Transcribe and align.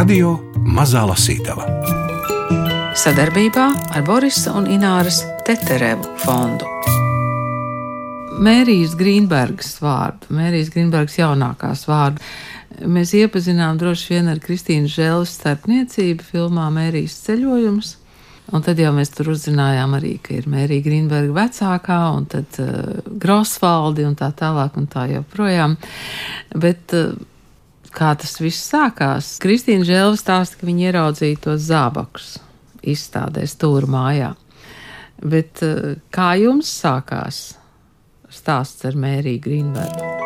Radio 0.00 0.30
Mazā 0.64 1.02
Lasītava 1.04 1.66
sadarbībā 2.96 3.64
ar 3.92 4.04
Borisa 4.06 4.54
un 4.56 4.64
Ināras 4.72 5.18
Teterevu 5.44 6.14
fondu. 6.22 6.64
Mērijas 8.40 8.94
Grīnbergas 8.96 9.74
vārdu, 9.84 10.30
Mērijas 10.38 10.70
Grīnbergas 10.72 11.18
jaunākās 11.18 11.84
vārdu. 11.90 12.24
Mēs 12.88 13.12
iepazinām 13.18 13.76
droši 13.82 14.14
vien 14.14 14.32
ar 14.32 14.40
Kristīnu 14.40 14.88
Žēlas 14.88 15.34
starpniecību 15.36 16.24
filmā 16.30 16.70
Mērijas 16.72 17.18
ceļojums. 17.26 17.90
Un 18.56 18.64
tad 18.64 18.80
jau 18.80 18.94
mēs 18.96 19.12
tur 19.12 19.34
uzzinājām 19.34 19.98
arī, 20.00 20.14
ka 20.24 20.32
ir 20.38 20.48
Mērija 20.48 20.86
Grīnberga 20.86 21.36
vecākā, 21.42 22.00
un 22.16 22.24
tad 22.38 22.56
uh, 22.64 23.02
Grosvaldi 23.20 24.08
un 24.08 24.16
tā 24.16 24.32
tālāk 24.32 24.80
un 24.80 24.88
tā 24.88 25.10
joprojām. 25.12 25.76
Bet 26.56 26.96
uh, 26.96 27.12
kā 27.94 28.12
tas 28.18 28.36
viss 28.40 28.68
sākās? 28.70 29.34
Kristīna 29.42 29.86
Žēlva 29.88 30.18
stāsta, 30.20 30.60
ka 30.60 30.68
viņa 30.68 30.86
ieraudzīja 30.90 31.42
tos 31.46 31.66
zābakus 31.68 32.36
izstādē 32.80 33.44
stūra 33.48 33.90
mājā. 33.90 34.34
Bet 35.20 35.64
eh, 35.66 35.98
kā 36.14 36.32
jums 36.40 36.70
sākās 36.80 37.50
stāsts 38.32 38.86
ar 38.88 38.96
Mēriju 38.96 39.44
Grīnbergu? 39.44 40.16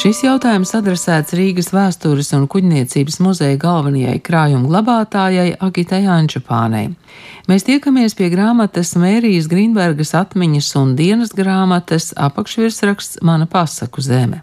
Šis 0.00 0.22
jautājums 0.22 0.70
adresēts 0.78 1.34
Rīgas 1.36 1.72
vēstures 1.74 2.30
un 2.36 2.46
kuģniecības 2.48 3.18
muzeja 3.20 3.58
galvenajai 3.60 4.20
krājuma 4.24 4.70
glabātājai 4.70 5.56
Agitai 5.60 6.04
Ančapānei. 6.08 6.92
Mēs 7.50 7.66
tiekamies 7.66 8.14
pie 8.16 8.30
grāmatas 8.32 8.94
Mērijas 8.96 9.50
Grīnbergas 9.50 10.14
atmiņas 10.16 10.70
un 10.80 10.94
dienas 10.96 11.34
grāmatas 11.36 12.14
apakšvirsraksts 12.16 13.20
Mana 13.26 13.50
pasaku 13.50 14.00
zeme. 14.06 14.40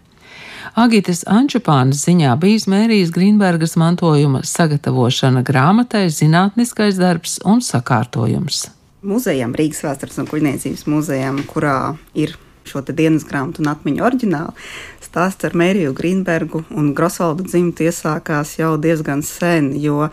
Agitas 0.78 1.24
Ančupānas 1.26 2.04
ziņā 2.06 2.36
bijis 2.38 2.68
Mērijas 2.70 3.08
Grīnbergas 3.10 3.72
mantojuma 3.80 4.44
sagatavošana 4.46 5.40
grāmatai, 5.42 6.04
zinātniskais 6.14 7.00
darbs 7.00 7.40
un 7.42 7.58
sakārtojums. 7.66 8.68
Muzejam, 9.02 9.56
Rīgas 9.58 9.80
vēstures 9.82 10.20
un 10.22 10.28
kuģniecības 10.30 10.84
muzejam, 10.86 11.40
kurā 11.50 11.96
ir 12.14 12.36
šo 12.68 12.84
dienas 12.86 13.26
grāmatu 13.26 13.64
un 13.64 13.72
atmiņu 13.72 14.04
oriģinālu, 14.06 14.54
stāsts 15.02 15.48
ar 15.48 15.58
Mēriju 15.58 15.96
Grīnbergu 15.98 16.62
un 16.70 16.92
Grosvaldu 16.94 17.48
dzimtu 17.48 17.88
iesākās 17.88 18.54
jau 18.60 18.76
diezgan 18.78 19.26
sen, 19.26 19.72
jo 19.82 20.12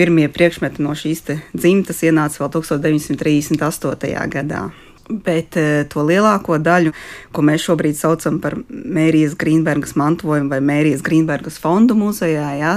pirmie 0.00 0.30
priekšmeti 0.32 0.80
no 0.80 0.96
šīs 0.96 1.26
dzimtas 1.52 2.00
ienāca 2.08 2.40
vēl 2.40 2.54
1938. 2.56 4.16
gadā. 4.32 4.64
Bet 5.08 5.58
uh, 5.60 5.82
to 5.90 6.04
lielāko 6.08 6.56
daļu, 6.62 6.94
ko 7.34 7.44
mēs 7.44 7.66
šobrīd 7.66 7.98
saucam 7.98 8.40
par 8.40 8.56
Mērijas 8.68 9.36
Grīnbergas 9.40 9.98
mantojumu 10.00 10.52
vai 10.52 10.62
Mērijas 10.64 11.04
Grīnbergas 11.04 11.60
fondu 11.60 11.96
muzejā, 11.98 12.48
ja, 12.56 12.74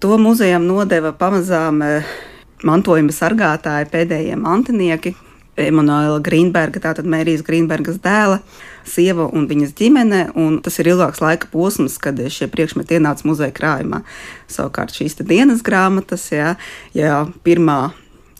to 0.00 0.16
muzejam 0.20 0.64
nodeva 0.64 1.12
pamazām 1.12 1.82
uh, 1.84 2.18
mantojuma 2.64 3.14
sargātāji, 3.14 3.90
pēdējie 3.92 4.38
mantinieki, 4.40 5.14
Emanuela 5.58 6.20
Grīnberga, 6.22 6.80
tātad 6.82 7.06
Mērijas 7.10 7.42
Grīnbergas 7.46 7.98
dēla, 8.02 8.38
sieva 8.86 9.26
un 9.34 9.48
viņas 9.50 9.74
ģimene. 9.78 10.20
Un 10.38 10.60
tas 10.64 10.78
ir 10.78 10.92
ilgāks 10.92 11.22
laika 11.24 11.50
posms, 11.52 11.98
kad 12.02 12.20
šie 12.30 12.48
priekšmeti 12.52 12.98
ienāca 12.98 13.26
muzeja 13.28 13.54
krājumā. 13.54 14.04
Savukārt 14.50 14.94
šīs 14.94 15.18
dienas 15.24 15.64
grāmatas, 15.66 16.28
jā, 16.32 16.54
jā, 16.96 17.24
pirmā 17.46 17.80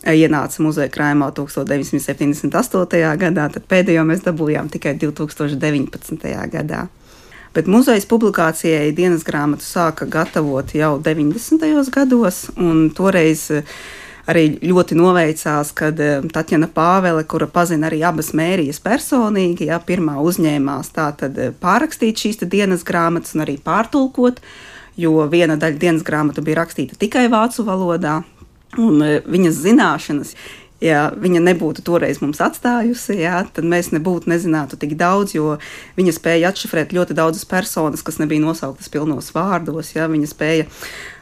ienāca 0.07 0.63
muzeja 0.63 0.89
krājumā 0.93 1.31
1978. 1.35 3.17
gadā, 3.19 3.49
tad 3.51 3.65
pēdējo 3.69 4.05
mēs 4.07 4.23
dabūjām 4.25 4.69
tikai 4.71 4.95
2019. 5.01 6.29
gadā. 6.53 6.87
Bet 7.53 7.67
muzeja 7.67 8.01
publikācijai 8.09 8.91
dienas 8.93 9.25
grāmatu 9.25 9.65
sāka 9.65 10.05
gatavot 10.05 10.69
jau 10.77 10.99
90. 11.01 11.89
gados, 11.91 12.45
un 12.61 12.91
toreiz 12.93 13.47
eh, 13.51 13.63
arī 14.29 14.45
ļoti 14.61 14.97
noveicās, 14.99 15.73
kad 15.73 15.99
eh, 15.99 16.21
Tatjana 16.29 16.69
Pāvele, 16.69 17.25
kura 17.25 17.49
pazina 17.49 17.89
arī 17.89 18.03
abas 18.05 18.35
mērijas 18.37 18.79
personīgi, 18.85 19.71
ja 19.71 19.81
pirmā 19.81 20.19
uzņēmās 20.21 20.93
tātad 20.93 21.41
eh, 21.41 21.49
pārrakstīt 21.49 22.21
šīs 22.21 22.45
dienas 22.45 22.85
grāmatas 22.85 23.33
un 23.33 23.47
arī 23.47 23.57
pārtulkot, 23.65 24.43
jo 24.99 25.17
viena 25.31 25.57
daļa 25.57 25.81
dienas 25.81 26.05
grāmatu 26.05 26.45
bija 26.45 26.61
rakstīta 26.61 27.01
tikai 27.01 27.25
vācu 27.33 27.65
valodā, 27.65 28.19
un 28.77 29.05
e, 29.05 29.13
viņas 29.25 29.61
zināšanas. 29.65 30.33
Ja 30.79 31.09
viņa 31.11 31.41
nebūtu 31.43 31.83
toreiz 31.83 32.21
mums 32.23 32.39
atstājusi, 32.39 33.17
jā, 33.19 33.41
tad 33.51 33.65
mēs 33.67 33.89
nebūtu 33.91 34.31
nezinātu 34.31 34.77
tik 34.79 34.93
daudz, 34.95 35.33
jo 35.35 35.57
viņa 35.97 36.13
spēja 36.15 36.53
atšifrēt 36.53 36.93
ļoti 36.95 37.17
daudzas 37.17 37.43
personas, 37.43 37.99
kas 37.99 38.15
nebija 38.21 38.39
nosauktas 38.45 38.87
pilnos 38.87 39.33
vārdos. 39.35 39.89
Jā, 39.91 40.05
viņa 40.07 40.29
spēja 40.31 40.69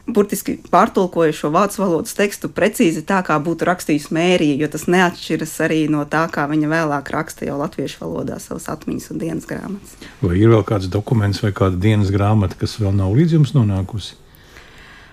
burtiski 0.07 0.59
pārtulkoja 0.72 1.34
šo 1.36 1.50
vācu 1.56 1.81
valodas 1.81 2.13
tekstu 2.18 2.50
precīzi 2.53 3.02
tā, 3.07 3.19
kā 3.25 3.40
būtu 3.44 3.66
rakstījis 3.68 4.12
Mērija, 4.16 4.59
jo 4.62 4.69
tas 4.72 4.86
neatšķiras 4.94 5.56
arī 5.66 5.80
no 5.91 6.03
tā, 6.09 6.28
kā 6.30 6.46
viņa 6.52 6.69
vēlāk 6.72 7.09
raksta 7.13 7.47
jau 7.47 7.57
latviešu 7.57 8.03
valodā 8.03 8.38
savas 8.44 8.69
atmiņas 8.72 9.09
un 9.13 9.24
dienas 9.24 9.50
grāmatas. 9.50 9.96
Vai 10.22 10.36
ir 10.38 10.53
vēl 10.53 10.62
kāds 10.68 10.91
dokuments 10.94 11.41
vai 11.41 11.52
kāda 11.56 11.81
dienas 11.81 12.13
grāmata, 12.13 12.59
kas 12.62 12.78
vēl 12.78 12.96
nav 12.96 13.18
līdz 13.18 13.40
jums 13.40 13.56
nonākusi? 13.57 14.13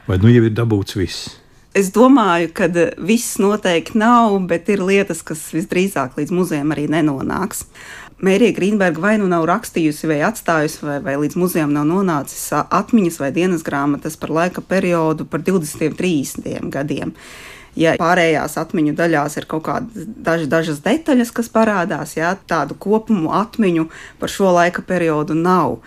Vai 0.05 0.21
nu 0.21 0.29
jau 0.29 0.45
ir 0.45 0.53
dabūts 0.53 1.01
viss? 1.01 1.33
Es 1.75 1.89
domāju, 1.91 2.53
ka 2.55 2.69
viss 3.03 3.35
noteikti 3.43 3.99
nav, 3.99 4.37
bet 4.47 4.69
ir 4.71 4.79
lietas, 4.87 5.25
kas 5.27 5.41
visdrīzāk 5.51 6.15
līdz 6.21 6.31
muzejam 6.31 6.71
arī 6.71 6.85
nenonāks. 6.87 7.65
Mērija 8.23 8.55
Grīnberga 8.55 9.03
vai 9.03 9.17
nu 9.19 9.27
nav 9.27 9.43
rakstījusi, 9.51 10.07
vai 10.07 10.21
atstājusi, 10.23 10.85
vai, 10.87 11.01
vai 11.03 11.17
līdz 11.25 11.35
muzejam 11.41 11.75
nav 11.75 11.89
nonācis 11.89 12.45
atmiņas 12.55 13.19
vai 13.19 13.33
dienas 13.35 13.67
grāmatas 13.67 14.15
par 14.21 14.31
laika 14.37 14.63
periodu, 14.63 15.27
par 15.27 15.43
20, 15.43 15.99
30 15.99 16.71
gadiem. 16.71 17.11
Ja 17.75 17.97
pārējās 17.99 18.55
atmiņu 18.63 18.95
daļās 18.95 19.41
ir 19.41 19.51
kaut 19.51 19.67
kādas 19.67 20.07
daž, 20.07 20.47
dažas 20.47 20.79
detaļas, 20.85 21.35
kas 21.35 21.51
parādās, 21.51 22.15
jā, 22.15 22.37
tādu 22.47 22.79
kopumu 22.79 23.35
atmiņu 23.35 23.89
par 24.23 24.31
šo 24.31 24.55
laika 24.55 24.87
periodu 24.87 25.35
nav. 25.35 25.81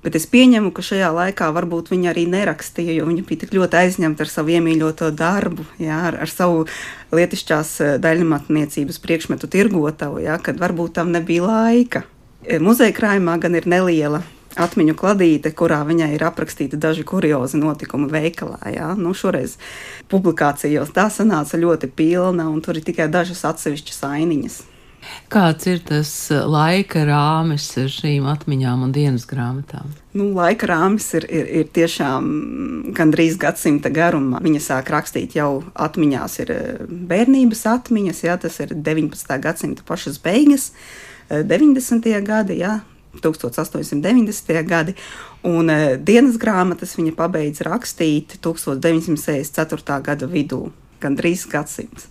Bet 0.00 0.16
es 0.16 0.24
pieņemu, 0.32 0.70
ka 0.72 0.80
šajā 0.84 1.10
laikā 1.12 1.50
varbūt 1.52 1.90
viņa 1.92 2.14
arī 2.14 2.24
nerakstīja, 2.32 2.94
jo 2.96 3.08
viņa 3.10 3.24
bija 3.28 3.42
tik 3.42 3.52
ļoti 3.52 3.76
aizņemta 3.82 4.24
ar 4.24 4.32
savu 4.32 4.54
iemīļoto 4.56 5.10
darbu, 5.12 5.66
jā, 5.82 5.98
ar, 6.08 6.16
ar 6.24 6.32
savu 6.32 6.64
lietišķās 7.12 7.74
eh, 7.84 7.92
daļmatniecības 8.00 9.00
priekšmetu 9.04 9.50
tirgotavu, 9.52 10.22
jā, 10.24 10.40
kad 10.40 10.60
varbūt 10.62 10.96
tam 10.96 11.12
nebija 11.12 11.44
laika. 11.44 12.04
E, 12.40 12.56
muzeja 12.56 12.96
krājumā 12.96 13.36
gan 13.42 13.60
ir 13.60 13.68
neliela 13.68 14.22
atmiņu 14.58 14.96
kladīte, 14.98 15.52
kurā 15.54 15.82
viņai 15.86 16.14
ir 16.16 16.24
aprakstīti 16.26 16.80
daži 16.80 17.04
kuriozi 17.06 17.60
notikumi 17.60 18.08
veikalā. 18.10 18.58
Jā. 18.72 18.90
Nu, 18.98 19.12
šoreiz 19.14 19.58
publikācijos 20.10 20.90
tā 20.96 21.06
sanāca 21.12 21.60
ļoti 21.60 21.92
pilna, 21.92 22.48
un 22.50 22.64
tur 22.64 22.80
ir 22.80 22.86
tikai 22.88 23.10
dažas 23.12 23.44
atsevišķas 23.52 24.02
ainiņas. 24.10 24.60
Kāds 25.30 25.66
ir 25.70 25.80
tas 25.86 26.10
eh, 26.32 26.42
laika 26.44 27.04
rāmis 27.08 27.68
šīm 27.94 28.26
atmiņām 28.30 28.84
un 28.86 28.92
dienas 28.94 29.26
grāmatām? 29.30 29.92
Nu, 30.16 30.30
laika 30.34 30.68
rāmis 30.70 31.06
ir, 31.18 31.26
ir, 31.30 31.46
ir 31.60 31.70
tiešām 31.74 32.26
gandrīz 32.96 33.38
gadsimta 33.40 33.92
garumā. 33.94 34.42
Viņa 34.44 34.62
sāk 34.64 34.90
rakstīt 34.92 35.36
jau 35.38 35.62
atmiņās, 35.74 36.38
ir 36.44 36.52
eh, 36.54 36.84
bērnības 37.12 37.64
atmiņas, 37.76 38.24
jā, 38.26 38.36
tas 38.42 38.60
ir 38.64 38.74
19. 38.74 39.40
gadsimta 39.46 39.86
pašas 39.86 40.20
beigas, 40.22 40.70
90. 41.30 42.10
Eh, 42.10 42.20
gadi, 42.26 42.60
jā, 42.64 42.80
1890. 43.22 44.60
gadi, 44.70 44.94
un 45.46 45.70
dienas 46.06 46.36
grāmatas 46.38 46.94
viņa 46.98 47.16
pabeidza 47.18 47.66
rakstīt 47.66 48.36
1964. 48.42 49.98
gada 50.06 50.28
vidū 50.30 50.68
gandrīz 51.02 51.46
gadsimts. 51.50 52.08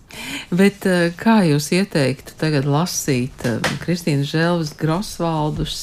Bet 0.50 0.86
eh, 0.88 1.10
kā 1.16 1.40
jūs 1.48 1.70
ieteiktu 1.76 2.36
tagad 2.40 2.68
lasīt 2.68 3.46
eh, 3.48 3.58
Kristīnas 3.84 4.30
Želvas 4.32 4.74
Grosvaldus? 4.80 5.78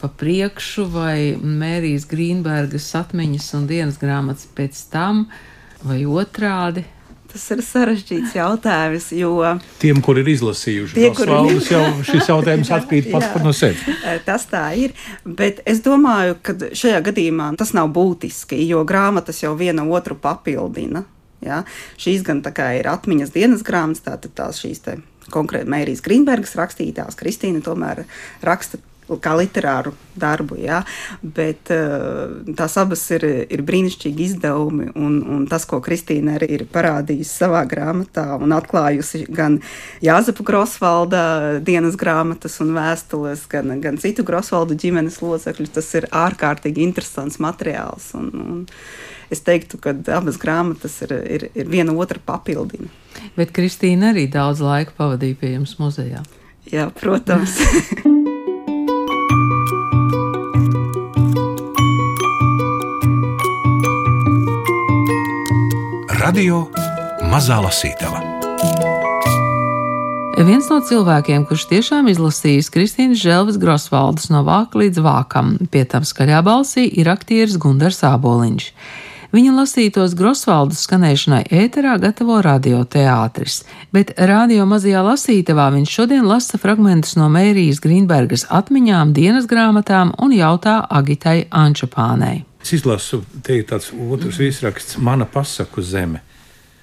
Pa 0.00 0.10
priekšu, 0.20 0.84
vai 0.92 1.32
Mērijas 1.40 2.04
Grīnbergas 2.10 2.90
atmiņas 2.98 3.46
un 3.56 3.68
dienas 3.70 3.96
grāmatas 3.96 4.44
pēc 4.52 4.82
tam, 4.92 5.24
vai 5.80 6.02
otrādi? 6.04 6.84
Tas 7.34 7.48
ir 7.50 7.60
sarežģīts 7.66 8.36
jautājums, 8.36 9.08
jo. 9.18 9.32
Tiem, 9.82 9.98
kur 10.06 10.20
ir 10.20 10.28
izlasījuši 10.30 10.94
tie, 10.94 11.08
kur 11.18 11.32
valdus, 11.32 11.66
jau 11.72 11.80
šis 12.06 12.28
jautājums 12.30 12.70
atkrīt 12.76 13.08
pats 13.10 13.32
par 13.32 13.42
no 13.42 13.50
sevis. 13.50 13.82
Tas 14.22 14.44
tā 14.52 14.68
ir, 14.78 14.94
bet 15.26 15.58
es 15.66 15.82
domāju, 15.82 16.36
ka 16.46 16.54
šajā 16.70 17.00
gadījumā 17.08 17.48
tas 17.58 17.74
nav 17.74 17.90
būtiski, 17.96 18.60
jo 18.68 18.84
grāmatas 18.86 19.42
jau 19.42 19.50
viena 19.58 19.82
otru 19.82 20.14
papildina. 20.14 21.02
Ja? 21.44 21.62
Šīs 22.00 22.24
gan 22.26 22.42
ir 22.78 22.88
atmiņas 22.90 23.34
dienas 23.34 23.64
grāmatas, 23.66 24.04
tātad 24.06 24.34
tās 24.38 24.62
šīs 24.62 24.82
konkrēti 25.32 25.70
Mērijas 25.70 26.02
Grīnbergas 26.04 26.56
rakstītās. 26.58 27.16
Kristīna 27.20 27.62
tomēr 27.64 28.04
raksta 28.44 28.80
kā 29.20 29.34
literāru 29.36 29.92
darbu. 30.18 30.56
Ja? 30.62 30.80
Bet 31.22 31.70
uh, 31.74 32.40
tās 32.56 32.76
abas 32.80 33.02
ir, 33.14 33.26
ir 33.52 33.64
brīnišķīgi 33.66 34.28
izdevumi. 34.28 34.90
Un, 34.94 35.18
un 35.36 35.46
tas, 35.50 35.66
ko 35.68 35.80
Kristīna 35.84 36.38
arī 36.38 36.50
ir 36.58 36.66
parādījusi 36.72 37.30
savā 37.44 37.64
grāmatā 37.68 38.26
un 38.40 38.54
atklājusi 38.56 39.24
gan 39.34 39.60
Jāzepa 40.04 40.46
Grosvalda 40.46 41.24
dienas 41.64 41.98
grāmatas 42.00 42.60
un 42.64 42.74
vēstules, 42.76 43.46
gan, 43.50 43.76
gan 43.84 44.00
citu 44.00 44.24
Grosvaldu 44.26 44.78
ģimenes 44.80 45.20
locekļu, 45.24 45.68
tas 45.74 45.90
ir 45.98 46.08
ārkārtīgi 46.12 46.84
interesants 46.84 47.40
materiāls. 47.42 48.12
Un, 48.18 48.30
un 48.34 48.64
es 49.34 49.44
teiktu, 49.44 49.80
ka 49.82 49.94
abas 50.16 50.38
grāmatas 50.40 51.00
ir, 51.06 51.16
ir, 51.36 51.48
ir 51.54 51.70
viena 51.70 51.94
otru 51.96 52.22
papildina. 52.24 52.90
Bet 53.38 53.54
Kristīna 53.54 54.12
arī 54.14 54.26
daudz 54.30 54.62
laika 54.64 54.94
pavadīja 54.98 55.38
pie 55.40 55.54
jums 55.54 55.76
muzejā. 55.80 56.24
Jā, 56.72 56.88
protams. 56.96 57.60
Radio 66.24 66.70
Mazā 67.28 67.58
Lasītava. 67.60 68.16
Viens 70.40 70.70
no 70.72 70.78
cilvēkiem, 70.80 71.42
kurš 71.44 71.66
tiešām 71.68 72.06
izlasījis 72.08 72.70
Kristīnas 72.72 73.20
Želvis 73.20 73.58
Grosvaldes 73.60 74.30
no 74.32 74.40
vāka 74.46 74.80
līdz 74.80 75.02
vākam, 75.04 75.50
pie 75.68 75.82
tam 75.84 76.06
skaļā 76.08 76.38
balsī, 76.46 76.86
ir 76.88 77.10
aktieris 77.12 77.58
Gundars 77.60 78.00
Āboliņš. 78.08 78.70
Viņa 79.36 79.52
lasītos 79.58 80.16
Grosvaldes 80.16 80.86
skanēšanai 80.86 81.42
ēterā 81.60 81.98
gatavo 82.00 82.40
radioteātris, 82.46 83.60
bet 83.92 84.16
radio 84.16 84.64
mazajā 84.70 85.04
lasītavā 85.04 85.68
viņš 85.76 85.98
šodien 85.98 86.24
lasa 86.24 86.62
fragmentus 86.62 87.18
no 87.20 87.28
Mērijas 87.36 87.84
Grīnbergas 87.84 88.48
atmiņām, 88.48 89.12
dienas 89.12 89.50
grāmatām 89.50 90.16
un 90.24 90.32
jautā 90.40 90.80
Agitai 90.88 91.42
Ančapānei. 91.52 92.46
Es 92.64 92.70
izlasu, 92.72 93.18
te 93.44 93.58
ir 93.58 93.66
tāds 93.68 93.90
otrs 93.92 94.38
virsraksts, 94.40 94.96
mana 94.96 95.26
pasaku 95.28 95.82
zeme. 95.84 96.22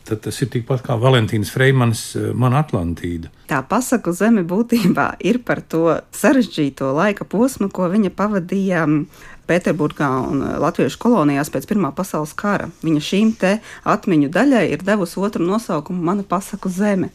Tad 0.06 0.20
tas 0.22 0.38
ir 0.44 0.52
tikpat 0.54 0.84
kā 0.86 0.94
Valentīnas 1.02 1.50
Freimans, 1.50 2.04
eh, 2.20 2.28
mana 2.38 2.60
Atlantīda. 2.62 3.32
Tā 3.50 3.64
pasaku 3.66 4.14
zeme 4.14 4.44
būtībā 4.46 5.16
ir 5.26 5.42
par 5.42 5.64
to 5.66 5.98
sarežģīto 6.14 6.92
laika 6.94 7.26
posmu, 7.26 7.72
ko 7.74 7.90
viņa 7.90 8.14
pavadīja 8.14 8.86
mm, 8.86 9.10
Pēterburgā 9.50 10.12
un 10.30 10.46
eh, 10.46 10.54
Latviešu 10.62 11.02
kolonijās 11.02 11.50
pēc 11.50 11.66
Pirmā 11.74 11.90
pasaules 11.98 12.38
kara. 12.38 12.70
Viņa 12.86 13.02
šīm 13.10 13.36
te 13.42 13.58
atmiņu 13.82 14.30
daļai 14.30 14.68
ir 14.78 14.86
devusi 14.86 15.18
otru 15.18 15.50
nosaukumu 15.50 16.10
Mana 16.12 16.22
pasaku 16.22 16.70
zeme. 16.70 17.10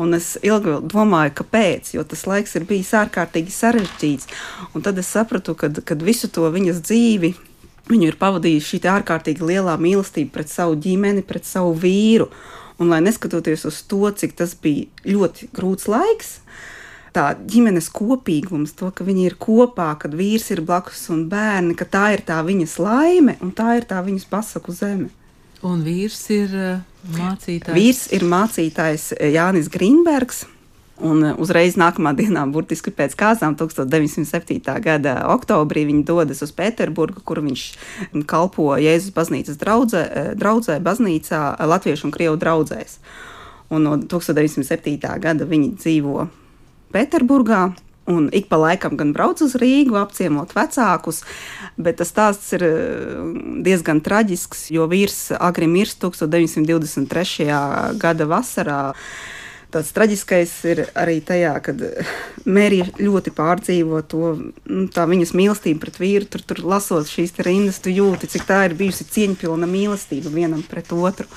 Un 0.00 0.16
es 0.16 0.38
ilgi 0.40 0.80
domāju, 0.88 1.36
kāpēc, 1.36 1.92
jo 1.98 2.02
tas 2.08 2.24
laiks 2.24 2.56
ir 2.56 2.64
bijis 2.64 2.96
ārkārtīgi 2.96 3.52
sarežģīts. 3.52 4.30
Un 4.72 4.80
tad 4.80 4.96
es 4.96 5.12
sapratu, 5.12 5.52
ka 5.52 6.00
visu 6.00 6.32
to 6.32 6.48
viņas 6.48 6.80
dzīvi 6.80 7.36
Viņu 7.90 8.08
ir 8.08 8.16
pavadījusi 8.20 8.74
šī 8.74 8.80
ārkārtīgi 8.94 9.44
lielā 9.44 9.74
mīlestība 9.80 10.38
pret 10.38 10.52
savu 10.52 10.78
ģimeni, 10.80 11.24
pret 11.26 11.44
savu 11.44 11.74
vīru. 11.76 12.30
Un, 12.80 12.88
lai 12.90 13.02
neskatoties 13.04 13.66
uz 13.68 13.82
to, 13.86 14.08
cik 14.10 14.32
tas 14.38 14.56
bija 14.58 14.88
ļoti 15.06 15.50
grūts 15.54 15.86
laiks, 15.86 16.38
tā 17.14 17.28
ģimenes 17.38 17.86
kopīgums, 17.94 18.72
to, 18.74 18.88
ka 18.90 19.06
viņi 19.06 19.28
ir 19.28 19.36
kopā, 19.38 19.92
kad 20.00 20.16
vīrs 20.18 20.48
ir 20.50 20.64
blakus 20.66 21.04
un 21.14 21.28
bērni, 21.30 21.76
ka 21.78 21.86
tā 21.86 22.08
ir 22.16 22.24
tā 22.26 22.40
viņas 22.46 22.78
laime 22.82 23.36
un 23.44 23.52
tā 23.54 23.76
ir 23.78 23.86
tā 23.90 24.00
viņas 24.06 24.26
pasaku 24.32 24.74
zeme. 24.74 25.12
Un 25.64 25.84
vīrs 25.84 26.18
ir 26.34 26.56
uh, 26.58 26.82
mācītājs. 27.14 27.76
Vīrs 27.76 28.02
ir 28.16 28.26
mācītājs 28.28 29.06
Jānis 29.36 29.70
Grīnbergs. 29.72 30.44
Un 31.02 31.24
uh, 31.24 31.32
uzreiz 31.42 31.74
nākamā 31.74 32.12
dienā, 32.14 32.44
burtiski 32.54 32.92
pēc 32.94 33.16
kāzām, 33.18 33.56
1907. 33.58 34.60
gada 34.84 35.16
oktobrī, 35.32 35.82
viņi 35.88 36.04
dodas 36.06 36.44
uz 36.46 36.52
Pēterburgu, 36.54 37.24
kur 37.26 37.42
viņš 37.42 37.64
kalpo 38.30 38.68
Jēzus 38.78 39.14
baznīcas 39.16 39.58
draudzē, 39.58 40.04
uh, 40.04 40.28
draudzē 40.38 40.78
baznīcā, 40.84 41.40
uh, 41.56 41.66
Latviešu 41.66 42.06
un 42.06 42.14
Krievu 42.14 42.38
draudzēs. 42.38 43.00
Un 43.74 43.88
no 43.88 43.96
1907. 43.98 45.00
gada 45.18 45.48
viņi 45.48 45.74
dzīvo 45.80 46.28
Pēterburgā, 46.94 47.72
Un 48.04 48.28
ik 48.36 48.50
pa 48.50 48.58
laikam 48.60 48.98
gan 49.00 49.14
brauc 49.16 49.40
uz 49.40 49.54
Rīgu, 49.56 49.96
apciemot 49.96 50.50
vecākus, 50.52 51.22
bet 51.80 51.96
tas 52.02 52.10
stāsts 52.12 52.52
ir 52.52 52.64
diezgan 53.64 54.02
traģisks, 54.04 54.66
jo 54.76 54.84
vīrs 54.90 55.30
agri 55.32 55.64
mirst 55.64 56.02
1923. 56.04 57.48
gada 57.96 58.26
vasarā 58.28 58.82
tāds 59.74 59.92
traģiskais 59.94 60.52
ir 60.70 60.82
arī 60.98 61.18
tajā, 61.24 61.52
ka 61.64 61.74
Mērija 62.44 62.86
ļoti 63.00 63.32
pārdzīvo 63.34 64.00
to 64.10 64.30
nu, 64.36 64.86
viņas 64.94 65.34
mīlestību 65.36 65.82
pret 65.82 66.00
vīru. 66.02 66.28
Tur, 66.30 66.44
tur 66.46 66.62
lasot 66.74 67.10
šīs 67.10 67.34
rindas, 67.44 67.80
tu 67.82 67.92
jūti, 67.92 68.30
cik 68.30 68.46
tā 68.48 68.64
ir 68.68 68.76
bijusi 68.78 69.06
cieņpilna 69.10 69.68
mīlestība 69.70 70.32
vienam 70.34 70.62
pret 70.68 70.92
otru. 70.94 71.28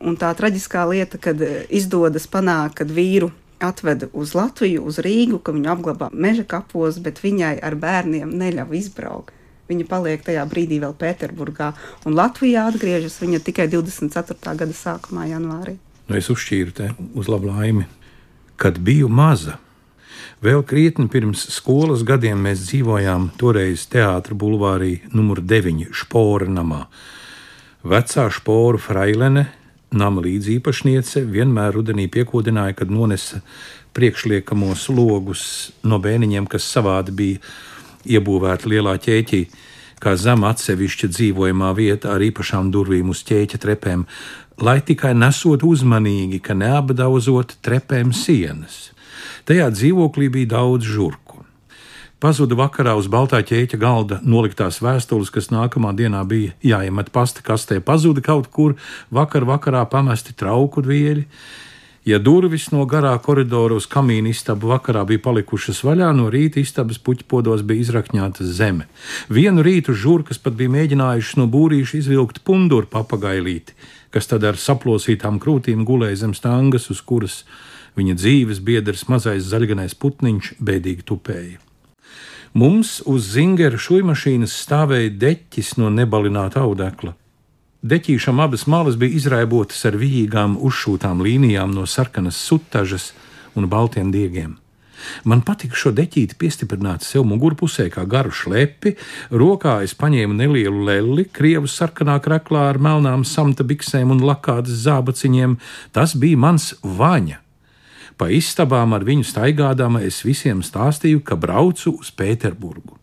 Un 0.00 0.16
tā 0.16 0.32
traģiskā 0.36 0.86
lieta, 0.88 1.20
kad 1.20 1.42
izdodas 1.68 2.26
panākt, 2.30 2.78
kad 2.80 2.94
vīru 2.96 3.28
atveda 3.60 4.08
uz 4.16 4.32
Latviju, 4.34 4.86
uz 4.88 4.98
Rīgu, 5.04 5.42
ka 5.44 5.52
viņu 5.52 5.68
apglabā 5.74 6.08
meža 6.16 6.46
kapos, 6.48 6.96
bet 7.04 7.20
viņai 7.20 7.58
ar 7.60 7.76
bērniem 7.76 8.32
neļauj 8.40 8.80
izbraukt. 8.80 9.36
Viņa 9.70 9.84
paliek 9.86 10.24
tajā 10.26 10.42
brīdī 10.50 10.80
vēl 10.82 10.96
Pēterburgā, 10.98 11.74
un 12.08 12.16
Latvijā 12.18 12.64
atgriežas 12.72 13.20
viņa 13.20 13.44
tikai 13.46 13.68
24. 13.70 14.56
gada 14.64 14.74
sākumā, 14.74 15.28
janvārī 15.30 15.76
nu 16.10 16.18
es 16.18 16.30
uzšķīru 16.32 16.74
te 16.74 16.90
uz 17.14 17.30
labu 17.30 17.52
laimi. 17.52 17.86
Kad 18.60 18.80
biju 18.82 19.08
maza, 19.08 19.56
vēl 20.42 20.64
krietni 20.66 21.06
pirms 21.12 21.46
skolas 21.54 22.02
gadiem 22.06 22.42
mēs 22.48 22.66
dzīvojām 22.66 23.30
toreiz 23.40 23.86
teātra 23.88 24.36
bulvārī 24.36 24.98
numur 25.14 25.40
9 25.40 25.94
Špora 25.96 26.50
namā. 26.50 26.84
Vecā 27.86 28.26
Špora 28.34 28.80
frailene, 28.82 29.46
nama 29.90 30.22
līdzīpašniece, 30.26 31.22
vienmēr 31.30 31.78
rudenī 31.78 32.10
piekodināja, 32.12 32.76
kad 32.82 32.90
nonesa 32.92 33.40
priekšliekamos 33.96 34.88
logus 34.92 35.44
no 35.86 35.98
bēniņiem, 36.02 36.50
kas 36.50 36.68
savādi 36.68 37.14
bija 37.16 37.40
iebūvēti 38.18 38.74
lielā 38.74 38.98
ķēķī 39.02 39.44
kā 40.00 40.16
zem 40.16 40.44
atsevišķa 40.48 41.10
dzīvojamā 41.12 41.70
vieta 41.76 42.14
ar 42.14 42.24
īpašām 42.24 42.72
durvīm 42.74 43.12
uz 43.12 43.22
ķēķa 43.28 43.60
trepēm, 43.60 44.06
lai 44.64 44.80
tikai 44.84 45.12
nesot 45.16 45.64
uzmanīgi, 45.66 46.40
ka 46.44 46.56
neapdauzot 46.56 47.58
trepēm 47.64 48.14
sienas. 48.16 48.90
Tajā 49.48 49.70
dzīvoklī 49.74 50.30
bija 50.32 50.54
daudz 50.56 50.88
žurku. 50.88 51.44
Pazuda 52.20 52.52
vakarā 52.52 52.92
uz 53.00 53.06
baltā 53.08 53.38
ķēķa 53.40 53.78
galda 53.80 54.18
noliktās 54.20 54.82
vēstules, 54.84 55.30
kas 55.32 55.48
nākamā 55.48 55.94
dienā 55.96 56.20
bija 56.28 56.52
jāiemet 56.60 57.08
pasta 57.14 57.40
kastē. 57.40 57.78
Pazuda 57.80 58.20
kaut 58.20 58.50
kur 58.52 58.76
vakar 59.08 59.46
vakarā 59.48 59.86
pamesti 59.88 60.36
trauku 60.36 60.84
vieļi. 60.84 61.24
Ja 62.08 62.16
durvis 62.18 62.70
no 62.72 62.86
garā 62.88 63.12
koridora 63.20 63.76
uz 63.76 63.84
kamīna 63.90 64.30
istabu 64.32 64.70
vakarā 64.70 65.02
bija 65.06 65.20
palikušas 65.26 65.82
vaļā, 65.84 66.08
no 66.16 66.30
rīta 66.32 66.62
istabas 66.62 66.98
puķpodos 66.98 67.60
bija 67.68 67.84
izrakņāta 67.84 68.46
zeme. 68.48 68.88
Vienu 69.28 69.60
rītu 69.66 69.92
žurkas 69.92 70.40
pat 70.40 70.56
bija 70.56 70.72
mēģinājušas 70.78 71.36
no 71.36 71.48
būrīša 71.52 72.00
izvilkt 72.00 72.40
punduru 72.46 72.88
papagailīti 72.88 73.76
kas 74.14 74.28
tad 74.30 74.44
ar 74.46 74.58
saplosītām 74.58 75.38
krūtīm 75.42 75.84
gulēja 75.86 76.24
zem 76.24 76.34
stāngas, 76.36 76.90
uz 76.90 77.00
kuras 77.06 77.42
viņa 77.98 78.16
dzīves 78.18 78.62
biedrs 78.66 79.06
mazais 79.10 79.46
zaļganais 79.50 79.96
putniņš 79.98 80.54
bēdīgi 80.58 81.06
tupēja. 81.06 81.58
Mums 82.58 82.98
uz 83.06 83.28
zingeru 83.36 83.78
šūmašīnas 83.78 84.56
stāvēja 84.64 85.12
deķis 85.22 85.76
no 85.78 85.90
nebalināta 85.94 86.64
audekla. 86.64 87.14
Deķīšam 87.80 88.42
abas 88.44 88.66
malas 88.68 88.98
bija 89.00 89.16
izraibotas 89.16 89.86
ar 89.88 89.94
vijīgām 89.96 90.58
uzšūtām 90.60 91.22
līnijām 91.24 91.70
no 91.72 91.86
sarkanas 91.88 92.36
sutažas 92.36 93.14
un 93.56 93.70
baltiem 93.72 94.10
diegiem. 94.12 94.58
Man 95.24 95.40
patika 95.40 95.78
šo 95.80 95.88
deķīti 95.96 96.36
piestiprināt 96.36 97.06
sev 97.06 97.24
mugurpusē 97.30 97.86
kā 97.94 98.04
garu 98.04 98.34
šlepi, 98.36 98.98
rokā 99.32 99.78
es 99.86 99.96
paņēmu 99.96 100.36
nelielu 100.42 100.84
lelli, 100.90 101.24
krievu 101.24 101.70
sarkanā 101.72 102.18
kreklā 102.20 102.66
ar 102.74 102.76
melnām 102.84 103.24
samta 103.24 103.64
biksēm 103.64 104.12
un 104.12 104.20
lakātas 104.28 104.84
zābaciņiem. 104.84 105.56
Tas 105.96 106.12
bija 106.20 106.36
mans 106.36 106.74
vaņa. 106.84 107.40
Pa 108.20 108.28
istabām 108.28 108.92
ar 108.92 109.08
viņu 109.08 109.24
staigādama 109.24 110.04
es 110.04 110.20
visiem 110.20 110.60
stāstīju, 110.60 111.24
ka 111.24 111.40
braucu 111.40 111.96
uz 111.96 112.12
Pēterburgu. 112.12 113.00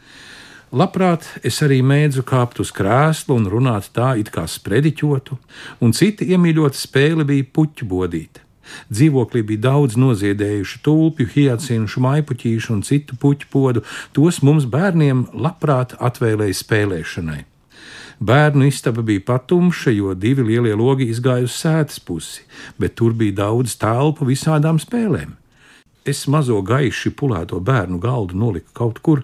Labprāt, 0.67 1.23
es 1.47 1.61
arī 1.63 1.77
mēdzu 1.79 2.25
kāpt 2.27 2.59
uz 2.59 2.73
krēslu 2.75 3.37
un 3.39 3.45
runāt 3.47 3.87
tā, 3.95 4.17
it 4.19 4.27
kā 4.35 4.43
sprediķotu, 4.51 5.37
un 5.79 5.93
cita 5.95 6.27
iemīļota 6.27 6.75
spēle 6.75 7.23
bija 7.27 7.45
puķu 7.55 7.87
bodīte. 7.87 8.43
Dzīvoklī 8.91 9.45
bija 9.47 9.63
daudz 9.69 9.95
noziedējušu 9.95 10.81
tulpju, 10.83 11.29
hiacinšu, 11.31 12.03
maipuķīšu 12.03 12.73
un 12.75 12.83
citu 12.83 13.15
puķu 13.15 13.47
podu. 13.53 13.85
Tos 14.11 14.41
mums 14.43 14.67
bērniem 14.67 15.29
labprāt 15.31 15.95
atvēlēja 16.03 16.59
spēlēšanai. 16.59 17.45
Bērnu 18.19 18.67
istaba 18.67 19.05
bija 19.07 19.23
patumša, 19.23 19.95
jo 19.95 20.13
divi 20.19 20.43
lielie 20.43 20.75
logi 20.75 21.07
izgāja 21.13 21.47
uz 21.47 21.55
sēdes 21.55 22.01
pusi, 22.03 22.43
bet 22.75 22.97
tur 22.99 23.15
bija 23.15 23.45
daudz 23.45 23.77
telpu 23.79 24.27
visādām 24.27 24.81
spēlēm. 24.83 25.37
es 26.07 26.27
mazo 26.27 26.61
gaiši 26.61 27.11
pulēto 27.19 27.59
bērnu 27.59 27.99
galdu 27.99 28.35
noliku 28.35 28.71
kaut 28.73 28.99
kur, 28.99 29.23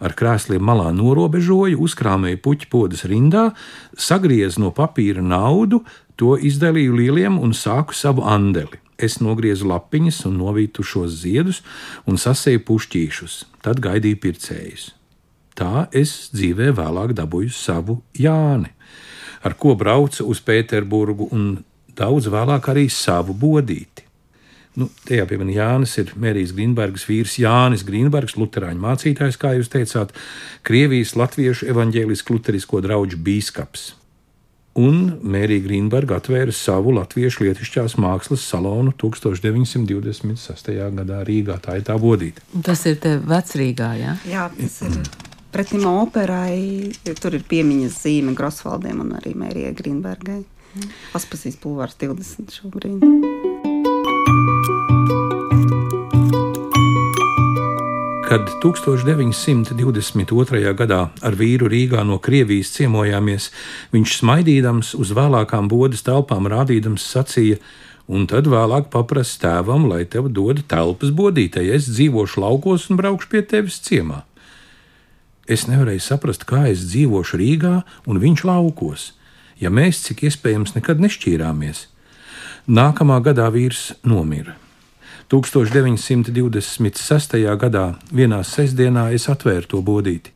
ar 0.00 0.16
krēsliem 0.16 0.62
malā 0.64 0.90
norobežoju, 0.96 1.80
uzkrāmēju 1.84 2.40
puķu 2.44 2.70
podas 2.72 3.04
rindā, 3.08 3.50
sagriezu 3.96 4.64
no 4.64 4.72
papīra 4.74 5.22
naudu, 5.22 5.84
to 6.16 6.36
izdalīju 6.36 6.96
lieliem 6.96 7.38
un 7.40 7.54
sāku 7.56 7.96
savu 7.96 8.24
andeli. 8.28 8.80
Es 9.00 9.20
nogriezu 9.24 9.68
lapiņas 9.70 10.24
un 10.28 10.36
novītu 10.42 10.84
šos 10.84 11.22
ziedus 11.22 11.62
un 12.08 12.20
sasēju 12.20 12.64
pušķīšus, 12.68 13.36
tad 13.64 13.80
gaidīju 13.80 14.20
pircējus. 14.20 14.90
Tā 15.56 15.86
es 15.96 16.28
dzīvē 16.34 16.70
vēlāk 16.76 17.14
dabūju 17.16 17.52
savu 17.52 18.00
Jāni, 18.16 18.70
ar 19.44 19.56
ko 19.60 19.74
braucu 19.76 20.28
uz 20.28 20.40
Pēterburgu 20.44 21.30
un 21.32 21.50
daudz 21.96 22.28
vēlāk 22.32 22.70
arī 22.72 22.86
savu 22.92 23.36
bodīti. 23.36 24.09
Nu, 24.78 24.86
tajā 25.08 25.24
pie 25.26 25.38
manis 25.40 25.56
Jānis 25.58 25.96
ir 25.98 26.12
Mērijas 26.20 26.52
Grīnbergs 26.54 27.06
vīrs 27.08 27.38
Jānis 27.42 27.82
Grīnbergs, 27.86 28.36
Lutāņu 28.38 28.78
mācītājs, 28.84 29.38
kā 29.40 29.56
jūs 29.56 29.72
teicāt, 29.72 30.14
Krievijas 30.66 31.16
Latviešu 31.18 31.66
evaņģēlisku 31.72 32.36
luterisko 32.36 32.82
draugu 32.84 33.18
bīskaps. 33.18 33.90
Un 34.78 35.00
Mērija 35.26 35.64
Grīnberga 35.64 36.20
atvēra 36.20 36.54
savu 36.54 36.94
latviešu 36.94 37.42
lietišķās 37.48 37.96
mākslas 37.98 38.44
salonu 38.46 38.94
1926. 39.02 40.70
gadā 41.00 41.18
Rīgā. 41.26 41.58
Tā 41.58 41.80
ir 41.80 41.84
tā 41.90 41.98
vodīta. 41.98 42.46
Tas 42.62 42.86
ir 42.86 43.00
te 43.02 43.16
vecrīgā, 43.18 43.90
jā? 43.98 44.14
Jā, 44.30 44.46
tas 44.54 44.78
ir 44.86 44.96
pretim 45.50 45.90
operai. 45.90 46.94
Tur 47.18 47.34
ir 47.34 47.46
piemiņas 47.50 48.00
zīme 48.06 48.38
Grosvaldiem 48.38 49.02
un 49.02 49.16
arī 49.18 49.34
Mērijai 49.42 49.74
Grīnbergai. 49.82 50.42
Paspasīs 51.10 51.58
pulvārs 51.58 51.98
20 51.98 52.60
šobrīd. 52.60 53.49
Kad 58.30 58.46
1922. 58.62 60.70
gadā 60.78 61.00
ar 61.18 61.34
vīru 61.34 61.66
Rīgā 61.66 62.04
no 62.06 62.22
Krievijas 62.22 62.70
ciemojāmies, 62.76 63.50
viņš 63.90 64.12
smaidīdams 64.20 64.92
uz 64.94 65.10
vēlākām 65.18 65.66
bodas 65.66 66.06
telpām 66.06 66.46
rādīdams 66.46 67.02
sacīja, 67.10 67.58
un 68.06 68.30
tad 68.30 68.46
vēlāk 68.46 68.86
paprasa 68.94 69.34
tēvam, 69.48 69.90
lai 69.90 70.06
tev 70.06 70.30
dod 70.30 70.62
telpas 70.70 71.10
bodītei, 71.10 71.74
es 71.74 71.90
dzīvošu 71.90 72.46
laukos 72.46 72.86
un 72.86 73.02
braukšu 73.02 73.34
pie 73.34 73.42
tevis 73.42 73.82
ciemā. 73.82 74.22
Es 75.50 75.66
nevarēju 75.66 76.06
saprast, 76.06 76.46
kā 76.46 76.70
es 76.70 76.86
dzīvošu 76.86 77.42
Rīgā 77.42 77.82
un 78.06 78.22
viņš 78.22 78.46
laukos, 78.46 79.10
ja 79.58 79.74
mēs 79.74 80.06
cik 80.06 80.30
iespējams 80.30 80.78
nekad 80.78 81.02
nešķīrāmies. 81.02 81.89
Nākamā 82.68 83.22
gadā 83.24 83.46
vīrs 83.48 83.94
nomira. 84.04 84.52
1926. 85.32 87.38
gadā 87.56 87.84
vienā 88.12 88.42
sestdienā 88.44 89.14
es 89.14 89.28
atvēru 89.32 89.66
to 89.70 89.80
bodīti, 89.86 90.32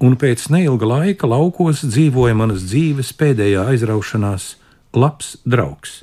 un 0.00 0.16
pēc 0.18 0.48
neilga 0.50 0.88
laika 0.88 1.28
laukos 1.28 1.84
dzīvoja 1.84 2.34
manas 2.34 2.64
dzīves 2.66 3.12
pēdējā 3.20 3.68
aizraušanās 3.74 4.56
labs 4.96 5.36
draugs. 5.44 6.02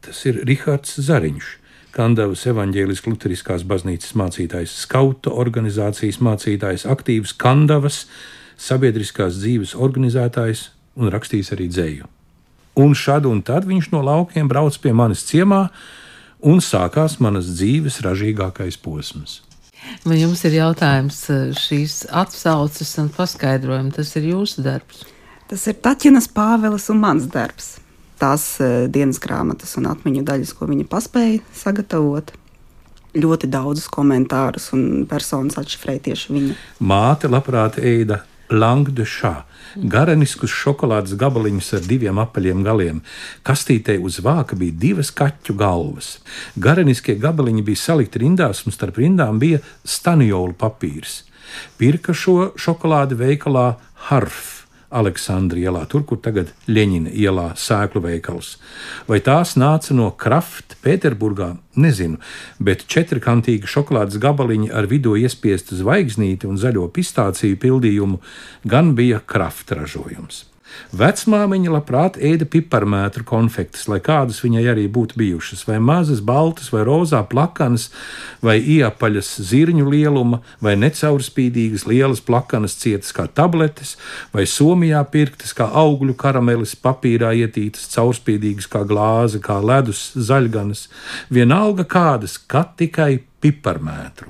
Tas 0.00 0.24
ir 0.24 0.40
Rihards 0.46 0.96
Zariņš, 1.02 1.58
Kandavas 1.92 2.46
evaņģēliskās 2.48 3.12
luteriskās 3.12 3.66
baznīcas 3.68 4.16
mācītājs, 4.16 4.78
skauta 4.86 5.34
organizācijas 5.36 6.22
mācītājs, 6.24 6.88
aktīvs 6.88 7.36
Kandavas 7.36 8.06
sabiedriskās 8.56 9.36
dzīves 9.42 9.76
organizētājs 9.76 10.70
un 10.96 11.12
rakstījis 11.12 11.52
arī 11.58 11.68
dzēju. 11.68 12.08
Un 12.78 12.94
šad 12.96 13.26
un 13.28 13.42
tad 13.44 13.66
viņš 13.68 13.90
no 13.92 14.00
laukiem 14.04 14.48
brauc 14.48 14.78
pie 14.80 14.94
manis 14.96 15.26
ciemā, 15.28 15.66
un 16.40 16.62
sākās 16.64 17.18
manas 17.20 17.50
dzīves 17.52 18.00
ražīgākais 18.04 18.78
posms. 18.80 19.42
Vai 20.06 20.20
jums 20.20 20.40
ir 20.46 20.56
jautājums 20.56 21.18
šīs 21.58 22.02
atsauces 22.08 22.94
un 23.02 23.10
paskaidrojumi? 23.12 23.92
Tas 23.92 24.14
ir 24.16 24.30
jūsu 24.30 24.64
darbs. 24.64 25.04
Tas 25.50 25.66
ir 25.68 25.76
Taķinas 25.84 26.30
Pāveles 26.32 26.88
un 26.92 27.02
mans 27.02 27.26
darbs. 27.28 27.74
Tās 28.22 28.54
dienas 28.94 29.18
grāmatas 29.20 29.74
un 29.76 29.90
atmiņu 29.90 30.22
daļas, 30.24 30.54
ko 30.56 30.70
viņa 30.70 30.86
paspēja 30.88 31.42
sagatavot. 31.58 32.32
Ļoti 33.12 33.50
daudzus 33.52 33.90
komentārus 33.92 34.70
un 34.72 35.02
personas 35.10 35.58
atšifrēja 35.60 36.06
tieši 36.06 36.36
viņa. 36.38 36.54
Māte 36.88 37.28
labprāt 37.28 37.76
ēda 37.82 38.22
langue 38.52 38.94
de 38.94 39.06
chat, 39.08 39.48
gareniskus 39.76 40.52
šokolādes 40.52 41.16
gabaliņus 41.18 41.72
ar 41.78 41.84
diviem 41.88 42.20
apaļiem 42.22 42.62
galiem. 42.66 43.02
Kastītē 43.46 43.98
uz 43.98 44.20
vāka 44.24 44.58
bija 44.58 44.76
divas 44.86 45.12
kaķu 45.16 45.56
galvas. 45.58 46.18
Gareniskie 46.56 47.16
gabaliņi 47.20 47.66
bija 47.66 47.82
salikti 47.82 48.22
rindās, 48.24 48.64
un 48.66 48.76
starp 48.76 49.00
rindām 49.02 49.40
bija 49.42 49.62
staniola 49.84 50.56
papīrs. 50.58 51.22
Pirka 51.76 52.14
šo 52.16 52.52
šokolādi 52.56 53.18
veikalā 53.18 53.72
Harf 54.08 54.61
Aleksandra 54.92 55.58
ielā, 55.58 55.82
tur, 55.88 56.04
kur 56.06 56.20
tagad 56.22 56.52
Leņķina 56.68 57.12
ielā 57.16 57.48
sēklu 57.58 58.04
veikals. 58.04 58.54
Vai 59.08 59.22
tās 59.24 59.56
nāca 59.56 59.96
no 59.96 60.10
Kraft, 60.12 60.76
Pēterburgā? 60.84 61.54
Nezinu, 61.80 62.20
bet 62.60 62.84
četrkantīgi 62.92 63.70
šokolādes 63.70 64.20
gabaliņi 64.22 64.72
ar 64.76 64.90
vidū 64.90 65.16
iespiestu 65.16 65.80
zvaigznīti 65.80 66.48
un 66.50 66.60
zaļo 66.60 66.86
pistāciju 66.92 67.60
pildījumu 67.64 68.20
gan 68.68 68.92
bija 68.98 69.24
Kraft 69.24 69.72
ražojums. 69.72 70.51
Vecmāmiņa 70.92 71.70
labprāt 71.72 72.18
ēda 72.20 72.44
piparmētru 72.52 73.24
konfektes, 73.28 73.86
lai 73.88 73.96
kādas 74.04 74.42
viņai 74.44 74.64
arī 74.74 74.84
būtu 74.92 75.16
bijušas, 75.20 75.62
vai 75.68 75.78
mazas, 75.80 76.20
baltas, 76.20 76.68
vai 76.74 76.82
rozā 76.84 77.22
plakanas, 77.28 77.88
vai 78.44 78.58
iepaļas 78.60 79.30
zirņu 79.48 79.88
lieluma, 79.88 80.42
vai 80.60 80.74
necaurspīdīgas 80.80 81.86
lielas 81.88 82.20
plakanas 82.20 82.76
cietas 82.82 83.14
kā 83.16 83.24
tabletes, 83.24 83.96
vai 84.36 84.44
somijā 84.44 85.00
pirktas 85.14 85.56
kā 85.56 85.70
augļu 85.84 86.18
karamelis, 86.20 86.76
papīrā 86.76 87.32
ietītas 87.40 87.88
caurspīdīgas 87.94 88.68
kā 88.72 88.84
glāze, 88.88 89.40
kā 89.40 89.56
ledus, 89.64 90.10
zaļganas, 90.12 90.86
vienalga 91.32 91.88
kādas, 91.88 92.36
kad 92.36 92.76
tikai 92.76 93.22
piparmētru. 93.40 94.28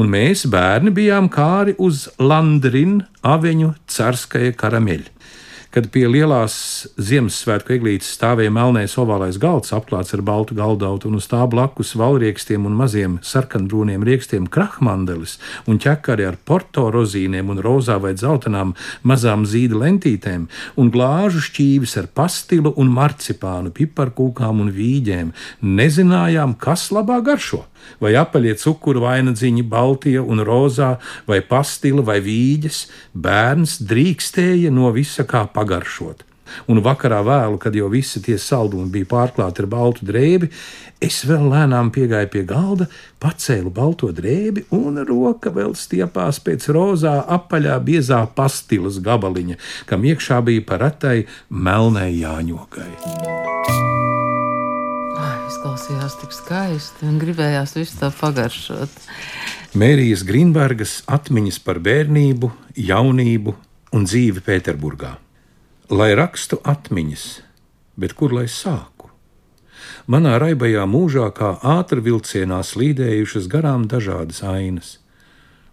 Un 0.00 0.08
mēs, 0.08 0.46
bērni, 0.48 0.92
bijām 0.96 1.26
kāri 1.28 1.74
uz 1.76 2.06
Landrina 2.16 3.04
aveņu 3.26 3.74
Carskaja 3.90 4.54
karameļa 4.56 5.19
kad 5.74 5.86
pie 5.94 6.06
lielās 6.10 6.54
Ziemassvētku 6.98 7.76
eglītes 7.76 8.10
stāvēja 8.16 8.50
melnais 8.54 8.96
ovālais 8.98 9.38
galds, 9.40 9.70
apklāts 9.76 10.14
ar 10.16 10.22
baltu 10.26 10.56
galdautu, 10.58 11.10
un 11.10 11.20
uz 11.20 11.28
tā 11.30 11.44
blakus 11.50 11.92
valriekstiem 11.98 12.66
un 12.66 12.74
maziem 12.78 13.18
sarkanbrūniem 13.26 14.02
riekstiem 14.06 14.48
krahmandelis 14.50 15.36
un 15.70 15.78
ķekari 15.82 16.26
ar 16.26 16.38
porto 16.44 16.88
rozīniem 16.90 17.52
un 17.54 17.62
rozā 17.62 18.00
vai 18.02 18.16
dzeltenām 18.18 18.74
mazām 19.06 19.46
zīda 19.46 19.78
lentītēm, 19.84 20.48
un 20.80 20.90
glāžu 20.90 21.44
šķīvis 21.46 21.96
ar 22.02 22.10
pastilu 22.18 22.74
un 22.80 22.90
marcipānu, 22.94 23.70
piparkūkām 23.76 24.64
un 24.64 24.74
vīģēm. 24.74 25.34
Nezinājām, 25.62 26.58
kas 26.58 26.90
labāk 26.94 27.28
garšo 27.30 27.64
vai 28.00 28.12
apaļie 28.18 28.54
cukuru 28.60 29.04
vainagdziņi, 29.04 29.64
baltie 29.70 30.18
un 30.20 30.42
rozā, 30.46 30.94
vai 31.28 31.40
pastila 31.46 32.04
vai 32.06 32.18
vīģes, 32.24 32.82
bērns 33.14 33.78
drīkstēja 33.88 34.72
no 34.74 34.90
visa 34.94 35.24
kā 35.28 35.46
pagaršot. 35.60 36.26
Un 36.66 36.80
vakarā 36.82 37.20
vēlu, 37.22 37.60
kad 37.62 37.76
jau 37.78 37.86
visi 37.92 38.18
tie 38.24 38.34
saldumi 38.40 38.90
bija 38.90 39.06
pārklāti 39.12 39.62
ar 39.62 39.68
baltu 39.70 40.06
drēbi, 40.08 40.48
es 40.98 41.20
vēl 41.28 41.46
lēnām 41.52 41.92
piegāju 41.94 42.30
pie 42.32 42.42
galda, 42.48 42.88
pacēlu 43.22 43.70
balto 43.70 44.10
drēbi, 44.16 44.66
un 44.74 44.98
roka 45.06 45.52
vēl 45.54 45.76
stiepās 45.78 46.42
pēc 46.42 46.66
rozā 46.74 47.20
apaļā 47.38 47.78
biezā 47.86 48.24
pastilas 48.34 48.98
gabaliņa, 49.04 49.60
kam 49.86 50.08
iekšā 50.10 50.42
bija 50.50 50.66
paratai 50.72 51.18
melnai 51.50 52.10
jāņokai 52.18 52.90
izklausījās 55.60 56.14
tik 56.20 56.32
skaisti 56.32 57.06
un 57.08 57.18
gribējās 57.20 57.74
visu 57.76 57.98
tā 58.00 58.08
pagaršot. 58.14 58.94
Mērijas 59.76 60.22
Grīnbergas 60.24 61.00
atmiņas 61.10 61.58
par 61.66 61.82
bērnību, 61.84 62.50
jaunību 62.78 63.54
un 63.92 64.06
dzīvi 64.06 64.40
Pēterburgā. 64.46 65.16
Lai 65.90 66.12
rakstu 66.14 66.60
atmiņas, 66.70 67.22
bet 67.98 68.12
kur 68.14 68.30
lai 68.30 68.44
sāku? 68.46 69.08
Manā 70.06 70.36
raibajā 70.38 70.84
mūžā 70.86 71.24
kā 71.34 71.48
ātri 71.66 72.04
vilcienā 72.06 72.60
slīdējušas 72.62 73.48
garām 73.50 73.88
dažādas 73.90 74.38
ainas, 74.46 74.90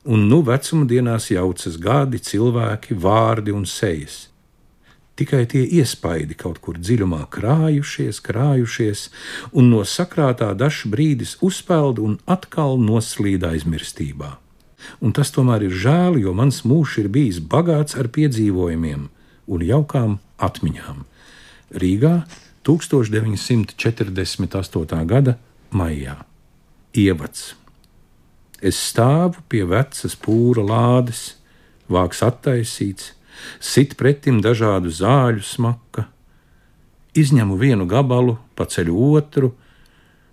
un 0.09 0.23
nu 0.31 0.39
vecuma 0.47 0.87
dienās 0.89 1.27
jaucas 1.29 1.77
gadi, 1.77 2.17
cilvēki, 2.17 2.97
vārdi 2.97 3.53
un 3.53 3.69
sejas 3.69 4.23
tikai 5.17 5.43
tie 5.49 5.63
iespaidi 5.79 6.35
kaut 6.37 6.59
kur 6.61 6.77
dziļumā 6.77 7.23
krājušies, 7.33 8.19
krājušies, 8.21 9.07
un 9.49 9.71
no 9.73 9.81
sakrātā 9.81 10.51
dažs 10.53 10.83
brīdis 10.93 11.35
uzpeld 11.41 11.97
un 11.97 12.19
atkal 12.29 12.77
noslīd 12.77 13.45
aizmirstībā. 13.45 14.35
Un 15.01 15.13
tas 15.17 15.33
tomēr 15.33 15.65
ir 15.65 15.73
žēl, 15.73 16.19
jo 16.21 16.33
mans 16.37 16.61
mūžs 16.69 16.99
ir 17.01 17.09
bijis 17.09 17.41
bagāts 17.41 17.97
ar 17.97 18.09
piedzīvojumiem 18.13 19.07
un 19.47 19.61
jaukām 19.65 20.19
atmiņām. 20.37 21.05
Rīgā 21.71 22.23
1948. 22.67 25.05
gada 25.07 25.37
maijā. 25.71 26.25
Ievads. 26.97 27.55
Es 28.57 28.73
stāvu 28.89 29.37
pie 29.51 29.61
vecas 29.69 30.15
pūra 30.17 30.63
lādes, 30.65 31.37
vāks 31.91 32.23
attaisīts, 32.25 33.13
sit 33.61 33.93
pretim 33.99 34.41
dažādu 34.41 34.89
zāļu 34.89 35.43
smaka, 35.45 36.07
izņemu 37.17 37.57
vienu 37.57 37.85
gabalu, 37.89 38.37
paceļu 38.57 38.97
otru, 39.13 39.51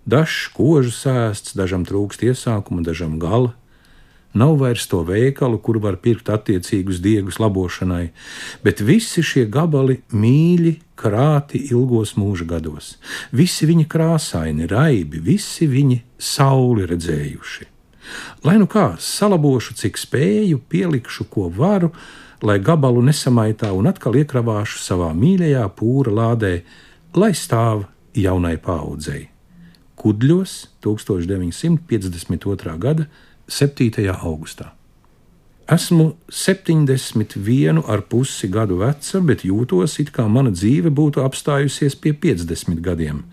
dažs 0.09 0.49
kožu 0.53 0.93
sēsts, 0.93 1.53
dažam 1.57 1.85
trūkst 1.85 2.25
iesākuma, 2.25 2.85
dažam 2.85 3.19
gala. 3.21 3.53
Nav 4.35 4.57
vairs 4.59 4.87
to 4.91 4.99
veikalu, 5.07 5.61
kur 5.63 5.77
var 5.79 5.95
pirkt 6.03 6.27
attiecīgus 6.27 6.99
diegus 6.99 7.37
labošanai, 7.39 8.09
bet 8.65 8.81
visi 8.83 9.23
šie 9.23 9.45
gabali 9.47 10.01
mīļi, 10.11 10.73
krāti 10.99 11.61
ilgos 11.69 12.15
mūža 12.19 12.47
gados. 12.49 12.97
Visi 13.31 13.67
viņi 13.69 13.85
krāsaini, 13.87 14.67
raibi, 14.67 15.21
visi 15.23 15.67
viņi 15.71 16.01
sauli 16.19 16.87
redzējuši. 16.89 17.67
Lai 18.45 18.57
nu 18.59 18.67
kā 18.69 18.89
salabošu, 18.99 19.77
cik 19.79 19.97
spēju, 19.97 20.59
pielikšu, 20.69 21.25
ko 21.31 21.47
varu, 21.49 21.93
lai 22.43 22.57
gabalu 22.59 23.01
nesamaitā 23.07 23.71
un 23.73 23.87
atkal 23.89 24.17
iekravāšu 24.19 24.81
savā 24.83 25.13
mīļajā 25.15 25.63
pūra 25.79 26.11
lādē, 26.19 26.53
lai 27.15 27.31
stāv 27.31 27.85
jaunai 28.15 28.57
paudzei. 28.61 29.29
Kudļos 29.95 30.57
1952. 30.83 32.75
gada 32.83 33.07
7. 33.47 34.07
augustā. 34.09 34.71
Esmu 35.69 36.15
71 36.29 37.81
ar 37.89 38.01
pusi 38.09 38.47
gadu 38.49 38.77
veca, 38.81 39.21
bet 39.21 39.41
jūtos, 39.45 39.99
it 40.01 40.11
kā 40.13 40.27
mana 40.29 40.51
dzīve 40.53 40.91
būtu 40.93 41.23
apstājusies 41.25 41.97
pie 41.97 42.13
50 42.13 42.81
gadiem. 42.85 43.23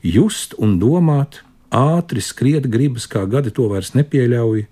Just 0.00 0.54
un 0.56 0.78
domāt, 0.80 1.42
ātri 1.68 2.24
skriet 2.24 2.70
gribas, 2.72 3.04
kā 3.08 3.26
gadi 3.28 3.52
to 3.52 3.68
vairs 3.68 3.92
nepieļauj. 3.96 4.64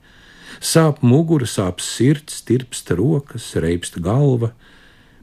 Sāp 0.61 1.03
mugura, 1.05 1.45
sāp 1.45 1.85
sirds, 1.85 2.41
tirpsta 2.49 2.97
rokas, 2.97 3.51
reibsta 3.61 4.01
galva, 4.01 4.55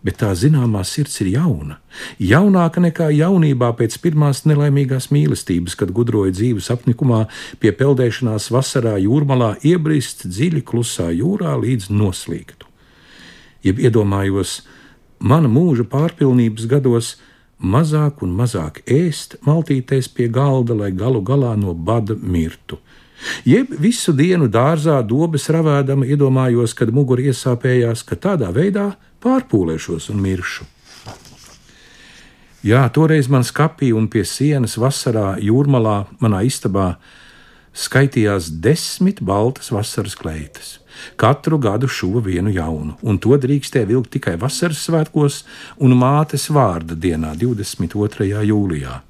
bet 0.03 0.19
tā 0.21 0.33
zināmā 0.35 0.83
sirds 0.87 1.21
ir 1.23 1.31
jauna. 1.37 1.79
Jaunāka 2.19 2.83
nekā 2.83 3.09
jaunībā 3.15 3.71
pēc 3.79 3.97
pirmās 4.03 4.43
nelaimīgās 4.49 5.09
mīlestības, 5.15 5.77
kad 5.79 5.93
gudroja 5.95 6.35
dzīves 6.35 6.69
apnikumā, 6.73 7.25
pie 7.63 7.71
peldēšanās 7.79 8.49
vasarā 8.53 8.97
jūrmalā, 9.01 9.55
iebrist 9.63 10.27
dziļi 10.27 10.63
klusā 10.67 11.09
jūrā 11.15 11.55
līdz 11.63 11.89
noslīgtu. 11.93 12.67
Jeb 13.63 13.79
iedomājos, 13.79 14.61
mana 15.23 15.47
mūža 15.47 15.87
pārpilnības 15.87 16.67
gados 16.67 17.15
mazāk 17.63 18.23
un 18.25 18.33
mazāk 18.35 18.81
ēst, 18.91 19.37
maltīties 19.47 20.11
pie 20.11 20.27
galda, 20.27 20.75
lai 20.75 20.91
galu 20.91 21.23
galā 21.23 21.55
no 21.55 21.73
bada 21.73 22.17
mirtu. 22.19 22.81
Jeb 23.47 23.71
visu 23.79 24.11
dienu 24.11 24.49
dārzā 24.51 24.97
dobes 25.07 25.47
ravēdama 25.47 26.07
iedomājos, 26.11 26.73
kad 26.75 26.91
mugura 26.91 27.23
iesāpējās, 27.29 28.03
ka 28.03 28.19
tādā 28.19 28.49
veidā 28.51 28.89
pārpūlēšos 29.23 30.11
un 30.13 30.21
miršu. 30.23 30.67
Jā, 32.63 32.85
toreiz 32.95 33.27
man 33.27 33.43
skapī 33.43 33.89
un 33.91 34.05
pie 34.07 34.23
sienas 34.23 34.77
vasarā 34.79 35.33
jūrmalā 35.43 35.97
manā 36.23 36.45
istabā 36.47 36.93
skaitījās 37.75 38.47
desmit 38.63 39.19
baltas 39.19 39.67
vasaras 39.73 40.15
kleitas. 40.15 40.77
Katru 41.19 41.57
gadu 41.59 41.89
šuva 41.91 42.21
vienu 42.23 42.53
jaunu, 42.53 42.95
un 43.01 43.17
to 43.19 43.35
drīkstēja 43.35 43.89
vilkt 43.89 44.13
tikai 44.15 44.37
vasaras 44.39 44.85
svētkos 44.87 45.41
un 45.83 45.97
mātes 45.99 46.47
vārda 46.53 46.95
dienā, 46.95 47.33
22. 47.35 48.29
jūlijā. 48.47 49.01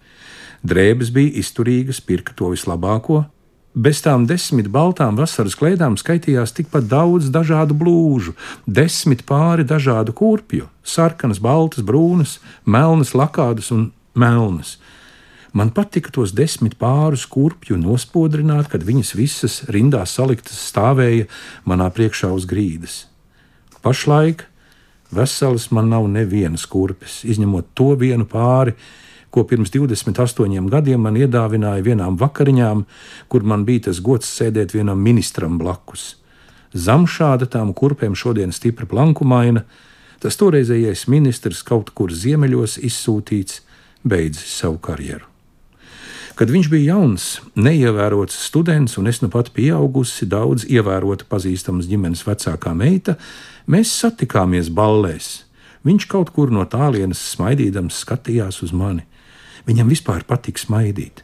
Drēbes 0.63 1.12
bija 1.13 1.38
izturīgas, 1.43 2.00
pirka 2.01 2.34
to 2.34 2.53
vislabāko, 2.55 3.25
Bez 3.74 4.03
tām 4.06 4.27
desmit 4.30 4.68
baltām 4.70 5.15
vasaras 5.18 5.56
kleidām 5.58 5.96
skaitījās 5.98 6.51
tikpat 6.53 6.86
daudz 6.92 7.32
dažādu 7.34 7.74
blūžu, 7.74 8.36
desmit 8.70 9.24
pāri 9.25 9.65
dažādu 9.65 10.13
kurpju- 10.13 10.68
sarkanas, 10.96 11.39
baltas, 11.42 11.82
brūnas, 11.82 12.38
melnas, 12.65 13.13
lakādas 13.18 13.72
un 13.72 13.92
melnas. 14.13 14.77
Man 15.53 15.72
patika 15.72 16.12
tos 16.12 16.32
desmit 16.32 16.77
pārus 16.77 17.25
kurpju 17.25 17.77
nospodrināt, 17.77 18.70
kad 18.70 18.84
viņas 18.84 19.15
visas 19.15 19.62
rindā 19.65 20.06
saliktas 20.06 20.72
stāvēja 20.72 21.27
manā 21.65 21.89
priekšā 21.89 22.32
uz 22.34 22.46
grīdas. 22.46 23.06
Pašlaik 23.82 24.45
veselas 25.12 25.71
man 25.71 25.89
nav 25.89 26.08
nevienas 26.08 26.65
kurpes, 26.65 27.24
izņemot 27.26 27.65
to 27.74 27.95
vienu 27.95 28.26
pāri, 28.26 28.74
ko 29.34 29.43
pirms 29.50 29.72
28 29.74 30.69
gadiem 30.69 31.02
man 31.02 31.17
iedāvināja 31.17 31.82
vienām 31.86 32.19
vakariņām, 32.22 32.86
kur 33.28 33.43
man 33.50 33.65
bija 33.65 33.89
tas 33.89 34.02
gods 34.06 34.30
sēdēt 34.30 34.76
vienam 34.78 35.02
ministram 35.02 35.58
blakus. 35.58 36.13
Zem 36.74 37.08
šāda 37.10 37.50
tām 37.50 37.74
kurpēm 37.74 38.15
šodien 38.17 38.54
stipra 38.54 38.86
plankumaina, 38.89 39.65
tas 40.22 40.38
toreizējais 40.38 41.08
ministrs 41.10 41.62
kaut 41.65 41.91
kur 41.98 42.13
ziemeļos 42.13 42.80
izsūtīts, 42.82 43.62
beidzis 44.06 44.58
savu 44.62 44.80
karjeru. 44.82 45.30
Kad 46.34 46.50
viņš 46.50 46.69
bija 46.72 46.96
jauns, 46.96 47.26
neievērots 47.54 48.38
students 48.48 48.98
un 48.98 49.10
es 49.10 49.19
nu 49.22 49.30
pat 49.30 49.52
pieaugusi, 49.54 50.26
daudz 50.26 50.65
ievērota 50.65 51.28
pazīstams 51.30 51.86
ģimenes 51.89 52.24
vecākā 52.26 52.74
meita, 52.74 53.19
mēs 53.69 53.93
satikāmies 54.02 54.72
ballēs. 54.74 55.43
Viņš 55.86 56.08
kaut 56.10 56.32
kur 56.34 56.50
no 56.50 56.65
tālienes 56.65 57.22
smaidīdams 57.36 58.02
skatījās 58.02 58.63
uz 58.65 58.74
mani. 58.74 59.06
Viņam 59.67 59.91
vispār 59.93 60.26
patīk 60.28 60.60
smaidīt. 60.60 61.23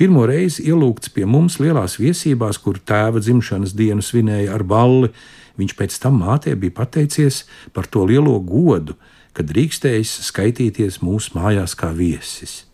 Pirmo 0.00 0.24
reizi 0.28 0.64
ielūgts 0.70 1.12
pie 1.12 1.26
mums 1.28 1.58
lielās 1.60 1.98
viesībās, 2.00 2.58
kur 2.62 2.78
tēva 2.80 3.20
dzimšanas 3.20 3.74
dienu 3.76 4.04
svinēja 4.04 4.54
ar 4.56 4.64
balli, 4.64 5.10
viņš 5.60 5.74
pēc 5.76 5.98
tam 6.02 6.22
mātei 6.22 6.56
bija 6.56 6.78
pateicies 6.80 7.44
par 7.76 7.86
to 7.86 8.06
lielo 8.08 8.38
godu, 8.40 8.96
ka 9.36 9.44
drīkstējis 9.44 10.14
skaitīties 10.30 11.02
mūsu 11.04 11.36
mājās 11.36 11.76
kā 11.78 11.92
viesis. 11.94 12.64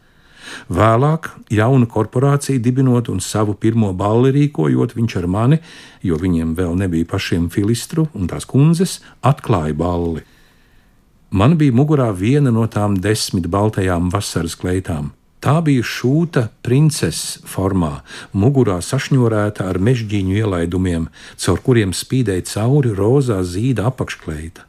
Vēlāk, 0.69 1.31
jaunu 1.51 1.89
korporāciju 1.91 2.61
dibinot 2.63 3.09
un 3.09 3.21
savu 3.25 3.57
pirmo 3.59 3.91
balli 3.97 4.33
rīkojot, 4.35 4.95
viņš 4.97 5.17
ar 5.23 5.27
mani, 5.27 5.59
jo 6.05 6.19
viņiem 6.21 6.55
vēl 6.59 6.77
nebija 6.85 7.09
pašiem 7.11 7.49
filistru 7.51 8.07
un 8.15 8.29
tās 8.31 8.47
kundzes, 8.49 9.01
atklāja 9.25 9.75
balli. 9.77 10.25
Man 11.35 11.57
bija 11.59 11.75
mugurā 11.75 12.13
viena 12.15 12.53
no 12.55 12.63
tām 12.71 12.95
desmit 13.03 13.49
baltajām 13.51 14.07
vasaras 14.13 14.55
kleitām. 14.55 15.09
Tā 15.43 15.57
bija 15.67 15.83
šūta 15.83 16.45
princeses 16.63 17.41
formā, 17.51 18.05
mugurā 18.31 18.77
sašņorēta 18.79 19.67
ar 19.67 19.81
mežģīņu 19.83 20.37
ielaidumiem, 20.39 21.09
caur 21.43 21.59
kuriem 21.67 21.91
spīdēja 21.91 22.45
cauri 22.53 22.95
rozā 22.95 23.41
zīda 23.43 23.89
apakškleita. 23.91 24.63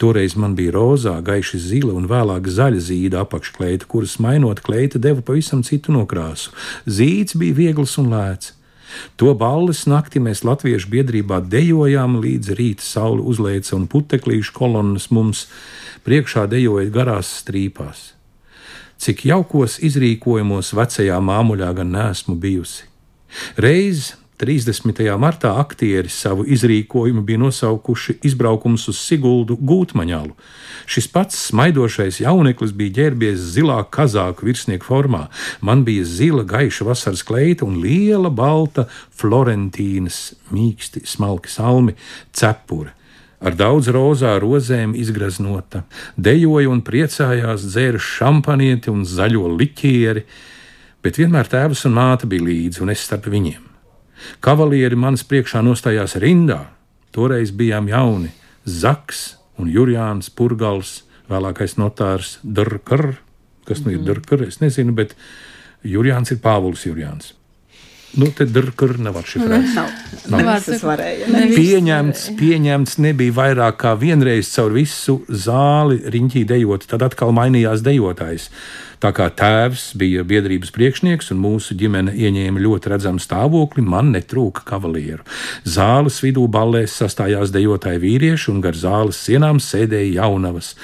Toreiz 0.00 0.38
man 0.40 0.56
bija 0.56 0.72
rozā, 0.78 1.18
gaiši 1.20 1.60
zila 1.66 1.92
un 2.00 2.08
vēlāk 2.08 2.48
zaļa 2.48 2.80
zīda 2.88 3.20
apakškleita, 3.26 3.84
kuras 3.84 4.16
mainot 4.24 4.64
kleita 4.64 4.98
deva 4.98 5.20
pavisam 5.20 5.60
citu 5.68 5.92
nokrāsu. 5.92 6.56
Zīds 6.88 7.36
bija 7.36 7.60
viegls 7.60 7.98
un 8.00 8.08
lēts. 8.14 8.54
To 9.20 9.34
balles 9.38 9.84
nakti 9.90 10.22
mēs 10.22 10.44
latviešu 10.46 10.90
biedrībā 10.92 11.40
dejojām 11.46 12.18
līdz 12.22 12.54
rīta 12.58 12.86
saule 12.86 13.22
uzlēca 13.22 13.76
un 13.76 13.88
puteklīšu 13.90 14.54
kolonnas 14.56 15.10
mums 15.14 15.46
priekšā 16.06 16.46
dejoja 16.50 16.90
garās 16.94 17.30
strīpās. 17.42 18.10
Cik 19.00 19.24
jaukos 19.30 19.78
izrīkojumos 19.80 20.74
vecajā 20.76 21.16
māmuļā 21.24 21.70
gan 21.78 21.94
nesmu 21.94 22.36
bijusi. 22.40 22.84
Reiz 23.56 24.10
30. 24.40 25.02
martā 25.20 25.50
aktieri 25.60 26.08
savu 26.08 26.46
izrīkojumu 26.48 27.20
bija 27.28 27.42
nosaukuši 27.42 28.14
izbraukums 28.24 28.86
uz 28.88 28.96
Siguldu 28.96 29.58
Gūtmaņalu. 29.60 30.32
Šis 30.88 31.10
pats 31.12 31.36
smaidošais 31.50 32.22
jauneklis 32.22 32.72
bija 32.76 32.94
ģērbies 33.00 33.42
zilā 33.58 33.82
kazāku 33.92 34.48
virsnieku 34.48 34.88
formā. 34.88 35.26
Man 35.60 35.84
bija 35.84 36.06
zila 36.08 36.46
gaiša 36.48 36.88
vasaras 36.88 37.22
kleita 37.26 37.68
un 37.68 37.76
liela 37.84 38.32
balta 38.32 38.86
Florentīnas 39.20 40.22
mīksti 40.54 41.04
smalki 41.04 41.52
salmi 41.52 41.98
cepure 42.32 42.96
ar 43.40 43.56
daudz 43.56 43.88
rozā 43.88 44.34
rozēm 44.40 44.92
izgraznota, 45.00 45.86
dejoja 46.16 46.68
un 46.68 46.82
priecājās, 46.84 47.64
dzēra 47.72 48.00
šampanieti 48.04 48.92
un 48.92 49.06
zaļo 49.08 49.48
liķieri, 49.56 50.26
bet 51.00 51.20
vienmēr 51.20 51.48
tēvs 51.48 51.86
un 51.88 51.96
māte 51.96 52.28
bija 52.28 52.44
līdzi 52.50 52.84
un 52.84 52.92
es 52.92 53.08
starp 53.08 53.30
viņiem. 53.32 53.69
Kavalieri 54.40 54.96
manas 54.96 55.24
priekšā 55.26 55.62
nostājās 55.64 56.16
rindā, 56.20 56.64
toreiz 57.12 57.52
bijām 57.52 57.88
jauni- 57.88 58.30
Zaks 58.82 59.36
un 59.58 59.68
Jurijāns 59.68 60.30
Purgals, 60.30 61.02
vēlākais 61.30 61.76
notārs 61.76 62.38
Darkar, 62.42 63.18
kas 63.66 63.84
nu 63.84 63.92
ir 63.92 63.98
mhm. 63.98 64.06
Darkar, 64.06 64.42
es 64.42 64.60
nezinu, 64.60 64.94
bet 64.94 65.14
Jurijāns 65.84 66.32
ir 66.32 66.38
Pāvils 66.38 66.86
Jurijāns. 66.86 67.34
Nu, 68.18 68.26
te 68.34 68.44
drkur 68.48 68.96
nav 68.98 69.20
atšifrēts. 69.20 69.74
Nav. 69.76 69.90
Nu, 70.26 70.30
Nav. 70.34 70.46
var 70.48 70.58
Visas 70.58 70.66
teikt, 70.66 70.86
varēja. 70.88 71.26
ne 71.30 71.42
Pieņemts, 71.54 72.24
pieņemts 72.40 72.96
nebija 73.04 73.36
vairāk 73.36 73.78
kā 73.84 73.92
vienreiz 74.00 74.50
caur 74.50 74.74
visu 74.74 75.20
zāli 75.30 76.00
riņķī 76.10 76.42
dejot, 76.50 76.88
tad 76.90 77.04
atkal 77.06 77.30
mainījās 77.36 77.84
dejotājs. 77.86 78.48
Tā 79.00 79.14
kā 79.16 79.30
tēvs 79.32 79.94
bija 79.96 80.20
biedrības 80.28 80.74
priekšnieks 80.76 81.30
un 81.32 81.38
mūsu 81.40 81.72
ģimene 81.80 82.12
ieņēma 82.20 82.60
ļoti 82.60 82.90
redzamu 82.92 83.22
stāvokli, 83.24 83.80
man 83.80 84.10
netrūka 84.12 84.66
kavalieru. 84.68 85.24
Zāles 85.64 86.18
vidū 86.20 86.44
ballēs 86.52 86.98
sastājās 87.00 87.48
dejotāji 87.54 88.02
vīrieši 88.02 88.50
un 88.52 88.60
gar 88.60 88.76
zāles 88.76 89.22
sienām 89.24 89.56
sēdēja 89.64 90.20
jaunavas. 90.20 90.74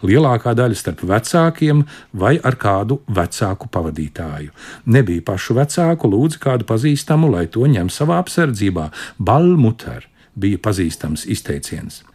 Lielākā 0.00 0.56
daļa 0.56 0.80
starp 0.80 1.04
vecākiem 1.12 1.84
vai 2.16 2.38
ar 2.40 2.56
kādu 2.56 3.02
vecāku 3.12 3.68
pavadītāju. 3.68 4.56
Nebija 4.96 5.28
pašu 5.28 5.60
vecāku, 5.60 6.08
lūdzu 6.16 6.40
kādu 6.48 6.64
pazīstamu, 6.72 7.28
lai 7.36 7.44
to 7.44 7.68
ņem 7.68 7.92
savā 7.92 8.22
apsardzībā. 8.24 8.88
Balmuter 9.20 10.08
bija 10.32 10.64
pazīstams 10.64 11.28
izteiciens. 11.28 12.06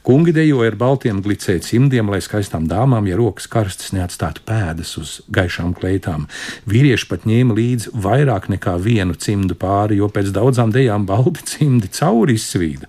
Kungi 0.00 0.32
dejoja 0.32 0.70
ar 0.72 0.76
baltiem 0.80 1.18
glicēju 1.20 1.60
cimdiem, 1.60 2.08
lai 2.08 2.22
skaistām 2.24 2.64
dāmām, 2.70 3.04
ja 3.10 3.18
rokas 3.20 3.44
karstas 3.52 3.90
neatstātu 3.92 4.40
pēdas 4.48 4.94
uz 4.96 5.10
gaišām 5.28 5.74
kleitām. 5.76 6.24
Vīrieši 6.70 7.08
pat 7.10 7.26
ņēma 7.28 7.56
līdzi 7.58 7.92
vairāk 8.00 8.48
nekā 8.48 8.78
vienu 8.80 9.12
cimdu 9.20 9.58
pāri, 9.60 9.98
jo 10.00 10.08
pēc 10.08 10.32
daudzām 10.32 10.72
dejām 10.72 11.04
balti 11.08 11.44
cimdi 11.52 11.92
cauri 11.92 12.38
izsvīda. 12.40 12.88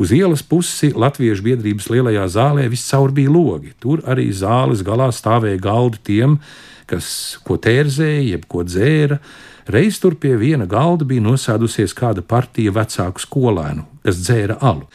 Uz 0.00 0.14
ielas 0.16 0.40
pusi 0.40 0.94
Latviešu 0.96 1.44
biedrības 1.44 1.90
lielajā 1.92 2.24
zālē 2.32 2.64
viscaur 2.72 3.12
bija 3.12 3.36
logi. 3.36 3.74
Tur 3.76 4.00
arī 4.08 4.30
zāles 4.32 4.80
galā 4.86 5.10
stāvēja 5.12 5.60
galdi 5.60 6.00
tiem, 6.08 6.40
kas 6.88 7.36
ko 7.44 7.60
tērzēja, 7.60 8.30
jeb 8.32 8.48
ko 8.48 8.64
dzēra. 8.64 9.20
Reiz 9.68 10.00
tur 10.00 10.16
pie 10.16 10.36
viena 10.40 10.66
galda 10.66 11.04
bija 11.04 11.24
nosēdusies 11.24 11.94
kāda 11.96 12.22
partija 12.22 12.72
vecāku 12.72 13.20
skolēnu, 13.20 13.84
kas 14.04 14.22
dzēra 14.22 14.58
alu. 14.60 14.86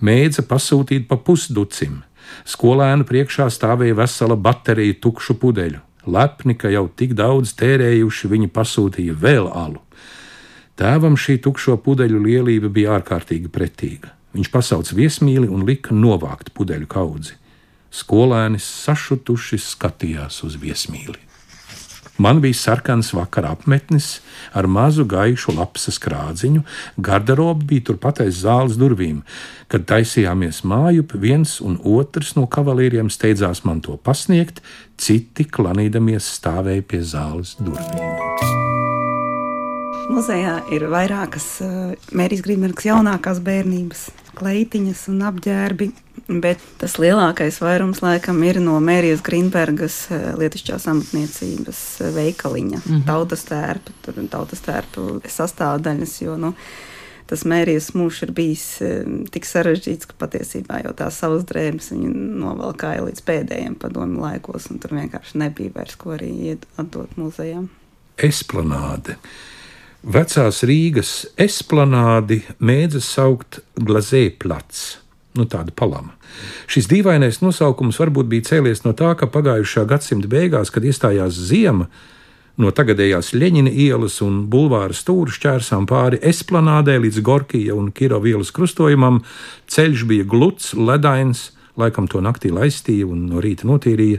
Mēdza 0.00 0.44
pasūtīt 0.46 1.08
pa 1.10 1.18
pusducim. 1.18 2.02
Skolēnu 2.48 3.06
priekšā 3.08 3.48
stāvēja 3.52 3.98
vesela 3.98 4.36
baterija 4.36 4.98
tukšu 5.02 5.36
pudeļu. 5.42 5.82
Lepni, 6.06 6.56
ka 6.58 6.70
jau 6.72 6.88
tik 6.88 7.14
daudz 7.18 7.52
tērējuši, 7.60 8.30
viņi 8.32 8.48
pasūtīja 8.50 9.14
vēl 9.18 9.46
alu. 9.46 9.82
Tēvam 10.78 11.18
šī 11.20 11.36
tukšo 11.44 11.76
pudeļu 11.84 12.18
lielība 12.24 12.70
bija 12.72 12.96
ārkārtīgi 12.96 13.52
pretīga. 13.52 14.10
Viņš 14.32 14.48
pasauca 14.50 14.96
viesmīli 14.96 15.50
un 15.52 15.66
lika 15.68 15.94
novākt 15.94 16.50
pudeļu 16.56 16.88
kaudzi. 16.90 17.36
Skolēnis 17.92 18.64
sašutuši 18.86 19.60
skatījās 19.60 20.40
uz 20.46 20.56
viesmīli. 20.56 21.20
Man 22.18 22.40
bija 22.40 22.54
sarkans 22.54 23.12
vakara 23.16 23.54
apmetnis 23.56 24.20
ar 24.52 24.68
mazu 24.68 25.04
gaišu 25.08 25.54
lapsas 25.56 25.98
krādziņu, 26.02 26.62
garderoba 26.96 27.64
bija 27.72 27.88
turpat 27.88 28.20
aiz 28.26 28.42
zāles 28.44 28.76
durvīm. 28.80 29.22
Kad 29.72 29.88
taisījāmies 29.88 30.60
mājup, 30.68 31.16
viens 31.16 31.58
un 31.64 31.78
otrs 31.80 32.34
no 32.36 32.44
kavalīriem 32.46 33.08
steidzās 33.10 33.64
man 33.64 33.80
to 33.80 33.96
pasniegt, 33.96 34.60
citi 35.00 35.48
klanīdamies 35.48 36.28
stāvēja 36.36 36.84
pie 36.92 37.00
zāles 37.14 37.56
durvīm. 37.60 38.61
Muzejā 40.12 40.58
ir 40.74 40.82
vairākas 40.92 41.44
uh, 41.64 41.92
Mērijas 42.12 42.42
Grīsbergas 42.44 42.84
jaunākās 42.84 43.38
bērnības 43.44 44.00
kleitiņas 44.36 45.06
un 45.08 45.22
apģērbi, 45.24 45.86
bet 46.42 46.60
tas 46.80 46.98
lielākais 47.00 47.56
vairums 47.62 48.02
laikam 48.04 48.42
ir 48.44 48.58
no 48.60 48.74
Mērijas 48.84 49.22
Grīsbergas 49.24 49.96
uh, 50.10 50.26
lietišķās 50.40 50.84
amatniecības 50.92 51.80
uh, 52.02 52.10
veikaliņa. 52.18 52.80
Mm 52.82 52.90
-hmm. 52.92 53.06
Tautas 53.08 53.46
ir 53.48 54.28
tautas 54.34 54.60
tērpa 54.66 55.06
sastāvdaļas, 55.28 56.18
jo 56.26 56.36
nu, 56.36 56.52
tas 57.32 57.46
Mērijas 57.48 57.94
mūžs 57.96 58.22
ir 58.26 58.34
bijis 58.36 58.66
tik 59.32 59.48
sarežģīts, 59.48 60.10
ka 60.10 60.18
patiesībā 60.26 60.82
jau 60.84 60.92
tās 60.92 61.22
savas 61.24 61.48
drēbes 61.48 61.88
viņi 61.94 62.12
novalkāja 62.42 63.06
līdz 63.06 63.24
pēdējiem 63.24 63.78
padomu 63.80 64.20
laikos, 64.20 64.68
un 64.70 64.78
tur 64.78 64.92
vienkārši 64.92 65.38
nebija 65.38 65.72
vairs 65.74 65.96
ko 65.96 66.12
arī 66.18 66.30
iet 66.52 66.68
atdot 66.76 67.16
muzejām. 67.16 67.70
Esplanāde. 68.18 69.16
Vecās 70.02 70.64
Rīgas 70.66 71.28
esplanādi 71.38 72.40
mēdza 72.58 72.98
saukt 72.98 73.60
glazēplats, 73.78 74.80
nu 75.38 75.44
tāda 75.46 75.70
palama. 75.70 76.16
Šis 76.66 76.88
dīvainais 76.90 77.38
nosaukums 77.38 78.00
varbūt 78.02 78.26
bija 78.26 78.48
cēlies 78.48 78.82
no 78.82 78.96
tā, 78.98 79.12
ka 79.14 79.28
pagājušā 79.30 79.84
gadsimta 79.86 80.26
beigās, 80.26 80.72
kad 80.74 80.82
iestājās 80.82 81.38
ziema, 81.46 81.86
no 82.58 82.72
tagadējās 82.74 83.30
Leņķina 83.36 83.70
ielas 83.70 84.18
un 84.26 84.40
bulvāra 84.50 84.90
stūra 84.90 85.30
šķērsām 85.30 85.86
pāri 85.86 86.18
esplanādē 86.18 86.98
līdz 87.04 87.22
Gorkija 87.22 87.76
un 87.78 87.92
Kirova 87.94 88.26
ielas 88.32 88.50
krustojumam, 88.50 89.20
ceļš 89.70 90.02
bija 90.10 90.26
gluds, 90.26 90.72
ledains, 90.74 91.52
laikam 91.78 92.10
to 92.10 92.18
naktī 92.18 92.50
laistīja 92.50 93.06
un 93.06 93.28
no 93.30 93.38
rīta 93.38 93.70
notīrīja. 93.70 94.18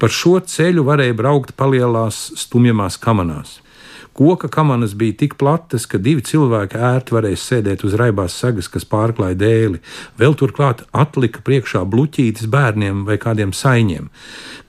Par 0.00 0.08
šo 0.08 0.38
ceļu 0.40 0.88
varēja 0.88 1.20
braukt 1.20 1.52
palielās 1.60 2.30
stumjamās 2.40 2.96
kamanās. 2.96 3.58
Koka 4.14 4.48
kamanas 4.48 4.92
bija 4.94 5.16
tik 5.18 5.32
platas, 5.34 5.88
ka 5.90 5.98
divi 5.98 6.22
cilvēki 6.22 6.78
ērti 6.78 7.16
varēja 7.16 7.38
sēdēt 7.42 7.80
uz 7.82 7.96
raibās 7.98 8.36
sagas, 8.38 8.68
kas 8.70 8.86
pārklāja 8.86 9.34
dēli. 9.40 9.80
Vēl 10.20 10.36
turklāt 10.38 10.84
atlika 10.94 11.40
priekšā 11.42 11.82
bluķītis 11.90 12.46
bērniem 12.46 13.00
vai 13.08 13.16
kādiem 13.18 13.50
saiņiem. 13.50 14.06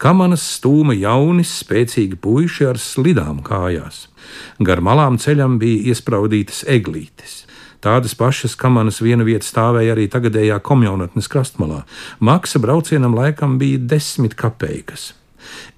Kamanas 0.01 0.47
stūma 0.55 0.95
jaunis, 0.97 1.51
spēcīgi 1.62 2.17
puiši 2.21 2.65
ar 2.71 2.81
slidām 2.81 3.43
kājās. 3.45 4.08
Gar 4.65 4.81
malām 4.81 5.19
ceļam 5.21 5.60
bija 5.62 5.93
iespraudītas 5.93 6.63
eglītes. 6.65 7.43
Tādas 7.86 8.15
pašas 8.17 8.55
kamanas 8.58 8.97
viena 9.05 9.27
vieta 9.27 9.45
stāvēja 9.45 9.93
arī 9.93 10.08
tagadējā 10.10 10.58
komjaunatnes 10.65 11.29
krastmalā. 11.29 11.84
Maksa 12.17 12.58
braucienam 12.63 13.13
laikam 13.13 13.60
bija 13.62 13.77
desmit 13.93 14.34
kapeikas. 14.34 15.12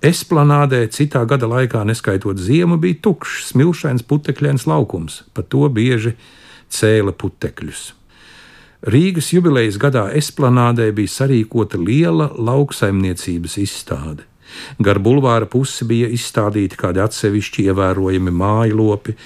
Esplanādē 0.06 0.84
citā 0.94 1.24
gada 1.30 1.50
laikā, 1.50 1.84
neskaitot 1.88 2.40
ziemu, 2.40 2.78
bija 2.82 3.00
tukšs, 3.08 3.52
smilšains 3.52 4.06
putekļains 4.08 4.68
laukums, 4.70 5.24
pa 5.34 5.42
to 5.44 5.68
bieži 5.74 6.16
cēla 6.70 7.16
putekļus. 7.18 7.92
Rīgas 8.88 9.32
jubilejas 9.34 9.80
gadā 9.82 10.06
esplanādē 10.16 10.92
bija 10.94 11.10
sarīkota 11.10 11.80
liela 11.82 12.30
lauksaimniecības 12.38 13.58
izstāde. 13.64 14.28
Gar 14.80 15.00
bulvāra 15.04 15.48
pusi 15.50 15.86
bija 15.90 16.08
izstādīti 16.14 16.78
kādi 16.80 17.02
atsevišķi 17.04 17.68
ievērojami 17.72 18.32
mājlopi, 18.32 19.18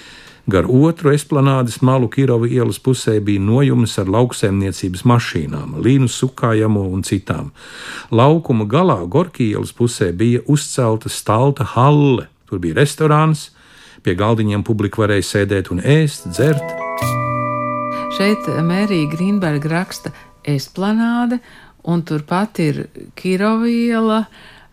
Gar 0.52 0.66
otru 0.68 1.14
esplanādes 1.16 1.78
malu 1.80 2.10
Kirova 2.12 2.48
ielas 2.50 2.76
pusē 2.84 3.14
bija 3.24 3.40
nojums 3.40 3.94
ar 4.02 4.10
lauksaimniecības 4.12 5.04
mašīnām, 5.08 5.78
līnu 5.80 6.10
sukājamo 6.12 6.82
un 6.92 7.06
citām. 7.08 7.54
Laukuma 8.12 8.66
galā 8.68 8.98
Gorki 9.08 9.48
ielas 9.54 9.72
pusē 9.72 10.10
bija 10.12 10.42
uzcelta 10.52 11.08
stalta 11.08 11.64
halle. 11.76 12.26
Tur 12.50 12.60
bija 12.60 12.82
restorāns, 12.82 13.46
pie 14.04 14.18
galdiņiem 14.20 14.66
publika 14.68 15.00
varēja 15.06 15.24
sēdēt 15.30 15.70
un 15.72 15.80
ēst, 15.80 16.28
dzert. 16.36 16.74
Šeit 18.18 18.50
Mērija 18.68 19.08
Grīnberga 19.14 19.72
raksta 19.72 20.12
esplanāde, 20.44 21.40
un 21.88 22.04
turpat 22.04 22.60
ir 22.60 22.82
Kirova 23.16 23.72
iela, 23.72 24.26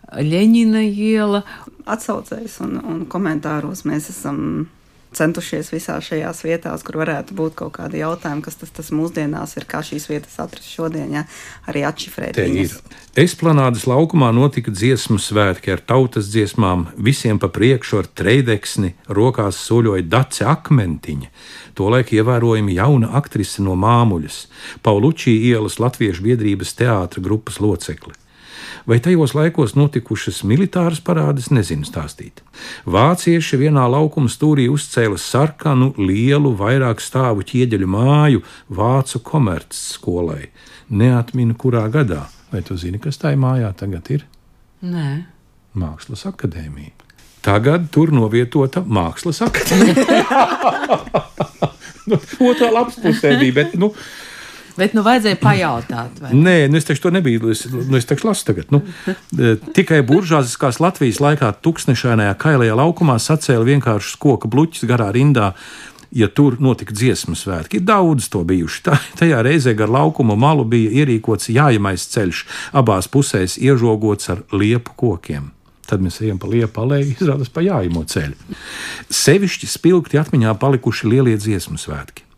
Ļeņina 0.09 0.83
iela. 0.89 1.45
Atsaucējs 1.87 2.59
un, 2.65 2.75
un 2.83 2.99
komentāros 3.07 3.85
mēs 3.87 4.09
esam 4.11 4.67
centušies 5.15 5.71
visās 5.73 6.05
šajās 6.05 6.43
vietās, 6.45 6.83
kur 6.85 6.99
varētu 7.01 7.35
būt 7.37 7.55
kaut 7.59 7.73
kādi 7.79 8.01
jautājumi, 8.03 8.43
kas 8.45 8.59
tas, 8.61 8.71
tas 8.73 8.91
mūsdienās 8.93 9.55
ir, 9.57 9.65
kā 9.69 9.81
šīs 9.85 10.05
vietas 10.11 10.37
atrast 10.41 10.69
šodien, 10.69 11.09
ja, 11.17 11.23
arī 11.69 11.83
atšifrēt. 11.89 12.35
Te 12.37 12.45
viņas. 12.45 12.75
ir. 12.77 13.01
Esplanādes 13.25 13.87
laukumā 13.89 14.29
notika 14.35 14.71
dziesmu 14.73 15.17
svētki 15.21 15.73
ar 15.73 15.81
tautas 15.81 16.29
dziesmām, 16.29 16.87
visiem 16.97 17.41
pa 17.41 17.49
priekšu 17.51 18.03
ar 18.03 18.11
treideksni, 18.21 18.93
rokās 19.09 19.59
soļoja 19.65 20.05
dace 20.05 20.45
akmentiņa. 20.47 21.33
Tolaik 21.79 22.13
ievērojami 22.13 22.77
jauna 22.77 23.13
aktrise 23.17 23.65
no 23.65 23.75
māmuļas, 23.79 24.45
Paulučī 24.85 25.35
ielas 25.49 25.79
Latviešu 25.81 26.25
biedrības 26.25 26.75
teātra 26.77 27.23
grupas 27.23 27.59
locekli. 27.63 28.13
Vai 28.87 28.99
tajos 29.03 29.33
laikos 29.35 29.75
notikušas 29.75 30.43
militāras 30.47 31.01
parādes, 31.03 31.49
nezinu 31.51 31.87
stāstīt. 31.87 32.43
Vācieši 32.85 33.59
vienā 33.63 33.87
laukuma 33.91 34.31
stūrī 34.31 34.69
uzcēla 34.71 35.17
sarkanu, 35.19 35.93
lielu, 35.97 36.53
vairāk 36.59 37.03
stāvu 37.03 37.45
ķieģeļu 37.49 37.89
māju 37.89 38.43
Vācu 38.69 39.23
komerces 39.25 39.95
skolai. 39.97 40.49
Neatminu, 40.89 41.57
kurā 41.59 41.87
gadā. 41.93 42.27
Vai 42.53 42.63
tu 42.65 42.77
zini, 42.77 43.01
kas 43.01 43.21
tajā 43.21 43.37
mājā 43.39 43.73
tagad 43.77 44.09
ir? 44.13 44.25
Nē, 44.85 45.09
Mākslas 45.77 46.25
akadēmija. 46.25 46.95
Tagad 47.45 47.85
tur 47.93 48.11
novietota 48.11 48.81
mākslas 48.83 49.39
akadēmija. 49.45 50.17
nu, 52.09 52.19
otrā 52.49 52.71
lapas 52.73 52.97
pusē 53.01 53.35
bija, 53.39 53.55
bet 53.61 53.77
nu, 53.79 53.91
Bet 54.79 54.95
nu 54.95 55.03
vajadzēja 55.03 55.39
pajautāt, 55.41 56.21
vai 56.23 56.31
Nē, 56.35 56.55
nu 56.71 56.79
es 56.79 56.87
taču 56.87 57.07
to 57.07 57.11
nebiju. 57.13 57.51
Es, 57.51 57.65
nu 57.67 57.99
es 57.99 58.07
taču 58.07 58.29
lasu 58.29 58.47
tagad. 58.47 58.71
Nu, 58.73 58.81
e, 59.09 59.55
tikai 59.75 59.99
buržāziskās 60.07 60.79
Latvijas 60.83 61.19
laikā 61.23 61.51
tuksnešainajā 61.65 62.37
kailajā 62.39 62.77
laukumā 62.79 63.17
sacēla 63.19 63.67
vienkārši 63.67 64.19
koka 64.23 64.51
bluķis 64.51 64.87
garā 64.89 65.11
rindā. 65.15 65.53
Ja 66.15 66.25
tur 66.25 66.55
notika 66.57 66.95
dziesmu 66.95 67.35
svētki, 67.37 67.83
daudz 67.85 68.31
to 68.33 68.39
bijuši. 68.47 68.79
Tā, 68.87 68.95
tajā 69.19 69.43
reizē 69.45 69.75
gar 69.77 69.91
laukuma 69.93 70.33
malu 70.39 70.63
bija 70.65 71.03
ierīkots 71.03 71.51
jājamais 71.53 72.07
ceļš, 72.15 72.39
abās 72.81 73.11
pusēs 73.13 73.59
iežogots 73.61 74.31
ar 74.33 74.41
liepu 74.49 74.95
kokiem. 74.97 75.51
Tad 75.89 76.01
mēs 76.05 76.17
ejam 76.21 76.39
pa 76.41 76.49
liepu 76.49 76.81
alēju, 76.81 77.13
izrādās 77.17 77.53
pa 77.53 77.61
jājamo 77.65 78.05
ceļu. 78.09 78.57
Sevišķi 79.19 79.69
spilgti 79.69 80.21
atmiņā 80.21 80.55
palikuši 80.61 81.13
lielie 81.13 81.37
dziesmu 81.37 81.77
svētki. 81.81 82.28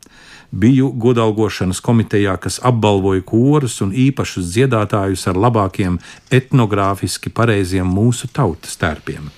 Biju 0.51 0.89
godalgošanas 0.99 1.79
komitejā, 1.79 2.33
kas 2.35 2.57
apbalvoja 2.67 3.23
korus 3.23 3.77
un 3.85 3.93
īpašus 3.95 4.49
dziedātājus 4.51 5.23
ar 5.31 5.39
labākiem 5.39 5.95
etnogrāfiski 6.27 7.31
pareiziem 7.31 7.87
mūsu 7.87 8.27
tautas 8.35 8.75
tērpiem. 8.81 9.29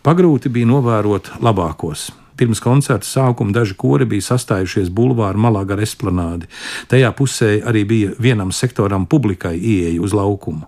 Pagrūti 0.00 0.48
bija 0.48 0.70
novērot 0.70 1.34
labākos. 1.44 2.08
Pirms 2.38 2.62
koncerta 2.64 3.04
sākuma 3.04 3.52
daži 3.52 3.74
kori 3.76 4.06
bija 4.08 4.24
sastājušies 4.30 4.88
bulvāra 4.94 5.36
malā 5.36 5.66
gar 5.68 5.82
esplanādi. 5.84 6.48
Tajā 6.88 7.10
pusē 7.18 7.58
arī 7.68 7.84
bija 7.84 8.16
vienam 8.16 8.52
sektoram 8.54 9.04
publikai 9.10 9.56
ieeja 9.58 10.00
uz 10.00 10.14
laukumu. 10.16 10.64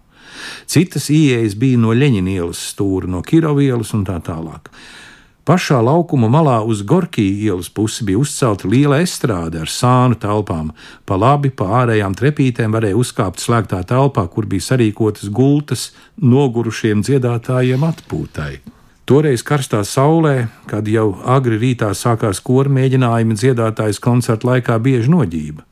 Citas 0.67 1.09
ieejas 1.15 1.55
bija 1.57 1.79
no 1.81 1.95
Leņķina 1.97 2.35
ielas 2.37 2.61
stūra, 2.75 3.09
no 3.09 3.23
Kirovielas 3.25 3.95
un 3.97 4.05
tā 4.05 4.19
tālāk. 4.25 4.69
Pašā 5.51 5.81
laukuma 5.83 6.29
malā 6.31 6.61
uz 6.63 6.85
Gorkijas 6.87 7.41
ielas 7.43 7.69
pusi 7.75 8.05
bija 8.07 8.21
uzcelta 8.23 8.69
liela 8.71 9.01
estrāde 9.03 9.59
ar 9.59 9.71
sānu 9.75 10.15
telpām. 10.23 10.69
Pa 11.03 11.17
labi, 11.19 11.51
pa 11.51 11.67
ārējām 11.81 12.15
trepītēm 12.15 12.77
varēja 12.77 12.95
uzkāpt 13.01 13.43
slēgtā 13.43 13.81
telpā, 13.91 14.29
kur 14.31 14.47
bija 14.47 14.69
sarīkotas 14.69 15.27
gultas 15.35 15.89
nogurušiem 16.23 17.03
dziedātājiem 17.03 17.83
atpūtai. 17.89 18.61
Toreiz 19.11 19.43
karstā 19.43 19.81
saulē, 19.83 20.37
kad 20.71 20.87
jau 20.87 21.17
agri 21.27 21.59
rītā 21.59 21.91
sākās 21.99 22.39
kora 22.47 22.71
mēģinājumi, 22.71 23.41
dziedātājs 23.43 23.99
koncerta 23.99 24.53
laikā 24.53 24.79
bieži 24.79 25.11
noģība. 25.11 25.67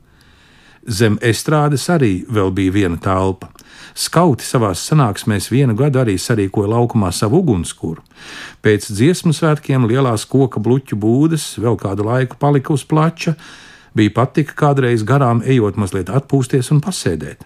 Zem 0.87 1.17
estrādes 1.21 1.87
arī 1.91 2.23
vēl 2.29 2.51
bija 2.55 2.75
viena 2.75 2.99
telpa. 3.01 3.49
Skauti 3.99 4.45
savā 4.45 4.69
sanāksmēs 4.77 5.49
vienu 5.51 5.75
gadu 5.75 5.99
arī 5.99 6.15
sarīkoja 6.21 6.69
laukumā 6.71 7.09
savu 7.11 7.41
ugunskura. 7.41 8.03
Pēc 8.63 8.87
dziesmu 8.91 9.33
svētkiem 9.35 9.87
lielās 9.89 10.25
koka 10.29 10.61
bluķu 10.63 10.95
būdas 10.95 11.57
vēl 11.59 11.75
kādu 11.79 12.05
laiku 12.07 12.39
palika 12.39 12.73
uz 12.73 12.85
plača, 12.87 13.35
bija 13.95 14.13
patika 14.15 14.55
kādreiz 14.55 15.03
garām 15.03 15.41
ejot 15.43 15.75
mazliet 15.81 16.11
atpūsties 16.13 16.71
un 16.71 16.79
pasēdēt. 16.85 17.43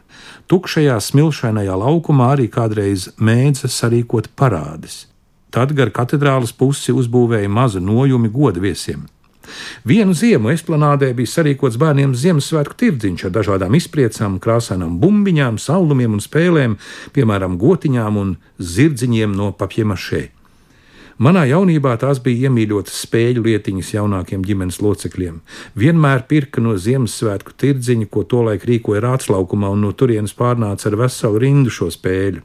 Tukšajā 0.51 0.99
smilšainajā 1.01 1.79
laukumā 1.79 2.33
arī 2.35 2.49
kādreiz 2.51 3.09
mēdza 3.17 3.71
sarīkot 3.71 4.29
parādes. 4.37 5.07
Tad 5.53 5.73
gar 5.77 5.91
katedrālas 5.93 6.53
pusi 6.53 6.93
uzbūvēja 6.93 7.49
mazu 7.49 7.81
nojumi 7.81 8.29
godu 8.33 8.63
viesiem. 8.63 9.05
Vienu 9.87 10.15
ziemu 10.17 10.53
esplanādē 10.53 11.13
bija 11.17 11.31
sarīkots 11.33 11.79
bērniem 11.81 12.13
Ziemassvētku 12.17 12.77
tirdziņš 12.83 13.27
ar 13.27 13.35
dažādām 13.39 13.79
izpriecām, 13.79 14.37
krāsainām 14.43 14.99
bumbiņām, 15.01 15.59
saldumiem 15.61 16.19
un 16.19 16.23
spēlēm, 16.23 16.77
piemēram, 17.15 17.59
gotiņām 17.61 18.21
un 18.21 18.37
zirdziņiem 18.59 19.35
no 19.35 19.51
papjemašē. 19.57 20.42
Manā 21.21 21.43
jaunībā 21.45 21.93
tās 22.01 22.17
bija 22.23 22.47
iemīļotas 22.49 23.03
spēļu 23.05 23.43
lietiņas 23.45 23.91
jaunākiem 23.93 24.41
ģimenes 24.47 24.79
locekļiem. 24.81 25.35
Vienmēr 25.77 26.23
pirka 26.29 26.63
no 26.63 26.73
Ziemassvētku 26.73 27.53
tirdziņa, 27.61 28.07
ko 28.09 28.23
tolaik 28.25 28.65
rīkoja 28.65 29.03
Rātslaukumā, 29.05 29.69
un 29.75 29.85
no 29.85 29.91
turienes 29.93 30.33
pārnāca 30.37 30.89
ar 30.89 30.97
veselu 31.03 31.43
rindu 31.43 31.73
šo 31.73 31.91
spēļu. 31.93 32.41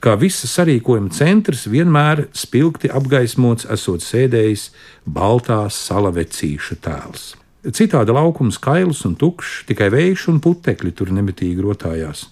Kā 0.00 0.16
visa 0.20 0.48
sarīkojuma 0.48 1.12
centrs, 1.12 1.66
vienmēr 1.68 2.24
spilgti 2.32 2.88
apgaismots, 2.88 3.68
esot 3.76 4.06
sēdējis 4.06 4.70
baltās 5.04 5.76
salavecīša 5.90 6.80
tēls. 6.88 7.28
Citādi 7.68 8.14
laukums 8.16 8.56
kails 8.62 9.04
un 9.04 9.18
tukšs, 9.20 9.66
tikai 9.68 9.90
vējš 9.92 10.28
un 10.32 10.40
putekļi 10.40 10.96
tur 10.96 11.12
nemitīgi 11.12 11.60
rotājās. 11.60 12.24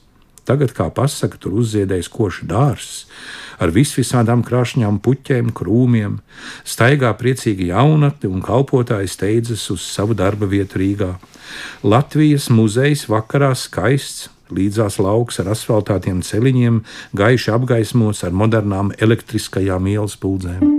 Tagad, 0.47 0.71
kā 0.77 0.87
pasaka, 0.95 1.41
tur 1.43 1.57
uzziedējis 1.59 2.13
košs 2.13 2.45
dārzs 2.47 3.01
ar 3.63 3.73
visvisādām 3.75 4.45
krāšņām 4.47 5.01
puķēm, 5.05 5.51
krūmiem. 5.57 6.21
Staigā 6.69 7.13
priecīgi 7.19 7.71
jaunatni 7.73 8.31
un 8.31 8.45
kalpotāji 8.45 9.11
steidzas 9.11 9.67
uz 9.75 9.85
savu 9.85 10.17
darba 10.19 10.49
vietu 10.51 10.83
Rīgā. 10.83 11.13
Latvijas 11.87 12.51
muzejs 12.53 13.07
vakarā 13.11 13.55
skaists, 13.57 14.29
līdzās 14.53 15.01
lauks 15.03 15.41
ar 15.43 15.51
asfaltētiem 15.57 16.23
celiņiem, 16.27 16.83
gaiši 17.19 17.55
apgaismots 17.57 18.23
ar 18.27 18.37
modernām 18.37 18.93
elektriskajām 19.03 19.91
ielas 19.97 20.19
puldzēm. 20.21 20.76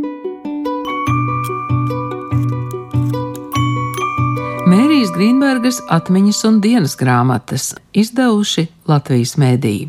Grīnbergas 5.18 5.80
atmiņas 5.90 6.40
un 6.46 6.58
dienas 6.62 6.92
grāmatas 6.94 7.72
izdevuši 7.98 8.68
Latvijas 8.86 9.32
mēdīji. 9.42 9.88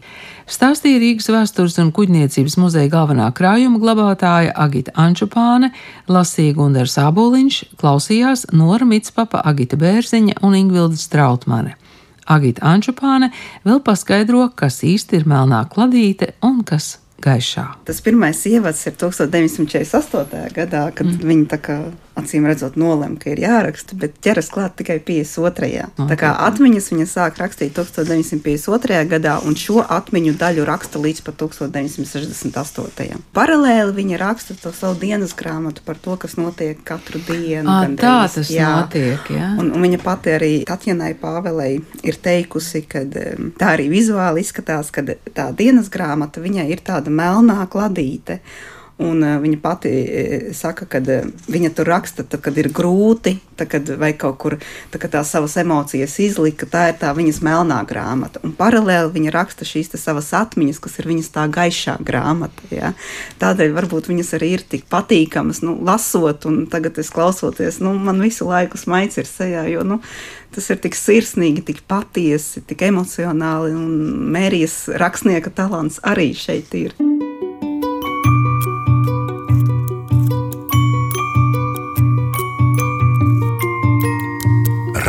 Stāstīja 0.48 1.02
Rīgas 1.02 1.28
vēstures 1.28 1.76
un 1.82 1.90
kuģniecības 1.92 2.56
muzeja 2.56 2.88
galvenā 2.94 3.26
krājuma 3.36 3.76
glabātāja 3.82 4.54
Agita 4.56 4.94
Ančupāne, 4.96 5.68
lasīja 6.08 6.54
Gundars 6.56 6.96
Āboliņš, 7.02 7.58
klausījās 7.76 8.46
Nora 8.56 8.88
Mitspapa, 8.88 9.42
Agita 9.44 9.76
Bērziņa 9.76 10.38
un 10.48 10.56
Ingvilda 10.62 10.96
Strautmane. 10.96 11.76
Agita 12.24 12.64
Ančupāne 12.72 13.28
vēl 13.68 13.84
paskaidro, 13.84 14.46
kas 14.56 14.80
īsti 14.80 15.20
ir 15.20 15.28
melnā 15.28 15.66
kladīte 15.68 16.38
un 16.40 16.62
kas 16.64 16.94
gaišā. 17.20 17.68
Tas 17.84 18.00
pirmais 18.00 18.40
ievads 18.48 18.80
ir 18.88 18.96
1948. 18.96 20.52
gadā, 20.56 20.88
kad 20.94 21.04
mm. 21.04 21.24
viņi 21.34 21.48
tā 21.52 21.60
kā 21.68 21.82
acīm 22.18 22.46
redzot, 22.48 22.76
nolēma, 22.80 23.18
ka 23.20 23.32
ir 23.32 23.42
jāraksta, 23.42 23.96
bet 23.98 24.18
ķeras 24.24 24.50
klāt 24.52 24.76
tikai 24.80 24.98
52. 25.04 25.84
Okay. 25.88 26.08
Tā 26.10 26.18
kā 26.18 26.32
atmiņas 26.48 26.90
viņa 26.92 27.06
sāk 27.10 27.38
rakstīt 27.40 27.74
1952. 27.76 29.00
gadā, 29.12 29.38
un 29.46 29.56
šo 29.58 29.82
atmiņu 29.82 30.34
daļu 30.40 30.66
raksta 30.68 31.00
līdz 31.02 31.24
pat 31.26 31.38
1968. 31.42 33.22
Paralēli 33.36 33.96
viņa 33.96 34.20
raksta 34.20 34.56
to 34.58 34.72
savu 34.76 34.98
dienas 35.00 35.34
grāmatu 35.38 35.84
par 35.86 36.00
to, 36.02 36.16
kas 36.20 36.36
notiek 36.40 36.80
katru 36.86 37.20
dienu. 37.28 37.68
À, 37.68 37.86
tā 37.98 38.16
tas 38.34 38.50
jā. 38.52 38.70
notiek. 38.80 39.30
Jā. 39.34 39.52
Un, 39.60 39.72
un 39.74 39.86
viņa 39.86 40.00
pati 40.02 40.34
arī 40.34 40.52
Tatjanai 40.68 41.14
Pāvelei 41.18 41.78
ir 42.06 42.18
teikusi, 42.22 42.84
ka 42.88 43.04
tā 43.08 43.74
arī 43.76 43.88
vizuāli 43.92 44.42
izskatās, 44.44 44.90
ka 44.94 45.04
tā 45.06 45.50
dienas 45.56 45.90
grāmata 45.92 46.42
viņai 46.44 46.68
ir 46.72 46.82
tāda 46.86 47.12
melnā 47.12 47.62
kladīte. 47.70 48.40
Un, 48.98 49.22
uh, 49.22 49.36
viņa 49.38 49.58
pati 49.62 49.90
uh, 49.92 50.48
saka, 50.56 50.88
ka 50.90 50.98
uh, 50.98 51.28
viņa 51.46 51.70
tur 51.76 51.86
raksta, 51.86 52.24
tad, 52.26 52.42
kad 52.42 52.56
ir 52.58 52.70
grūti, 52.74 53.36
tad, 53.58 53.70
kad 53.70 53.90
vai 54.00 54.10
kaut 54.18 54.38
kur 54.42 54.56
tā, 54.90 54.98
tās 54.98 55.30
savas 55.30 55.54
emocijas 55.60 56.16
izlika. 56.22 56.66
Tā 56.66 56.88
ir 56.90 56.98
tā 56.98 57.12
viņas 57.14 57.38
melnā 57.46 57.78
grāmata. 57.88 58.42
Un 58.46 58.56
paralēli 58.58 59.14
viņa 59.14 59.34
raksta 59.34 59.68
šīs 59.68 59.94
savas 59.98 60.32
atmiņas, 60.36 60.80
kas 60.82 60.98
ir 60.98 61.10
viņas 61.10 61.30
tā 61.34 61.46
gaišā 61.52 61.98
grāmata. 62.02 62.66
Ja? 62.74 62.92
Tādēļ 63.42 63.76
varbūt 63.76 64.10
viņas 64.10 64.34
arī 64.38 64.52
ir 64.56 64.66
tik 64.66 64.88
patīkamas, 64.90 65.62
nu, 65.66 65.76
lasot, 65.84 66.48
un 66.50 66.64
tagad 66.70 66.98
es 66.98 67.12
klausoties, 67.14 67.80
nu, 67.84 67.94
man 67.94 68.22
visu 68.24 68.48
laiku 68.48 68.80
smaids 68.80 69.20
ir 69.20 69.30
sejā, 69.30 69.64
jo 69.70 69.86
nu, 69.86 70.00
tas 70.54 70.68
ir 70.72 70.82
tik 70.82 70.98
sirsnīgi, 70.98 71.64
tik 71.70 71.84
patiesi, 71.90 72.64
tik 72.66 72.86
emocionāli, 72.88 73.74
un 73.78 74.28
Mērijas 74.34 74.84
rakstnieka 75.00 75.54
talants 75.54 76.02
arī 76.02 76.32
šeit 76.36 76.74
ir. 76.78 76.98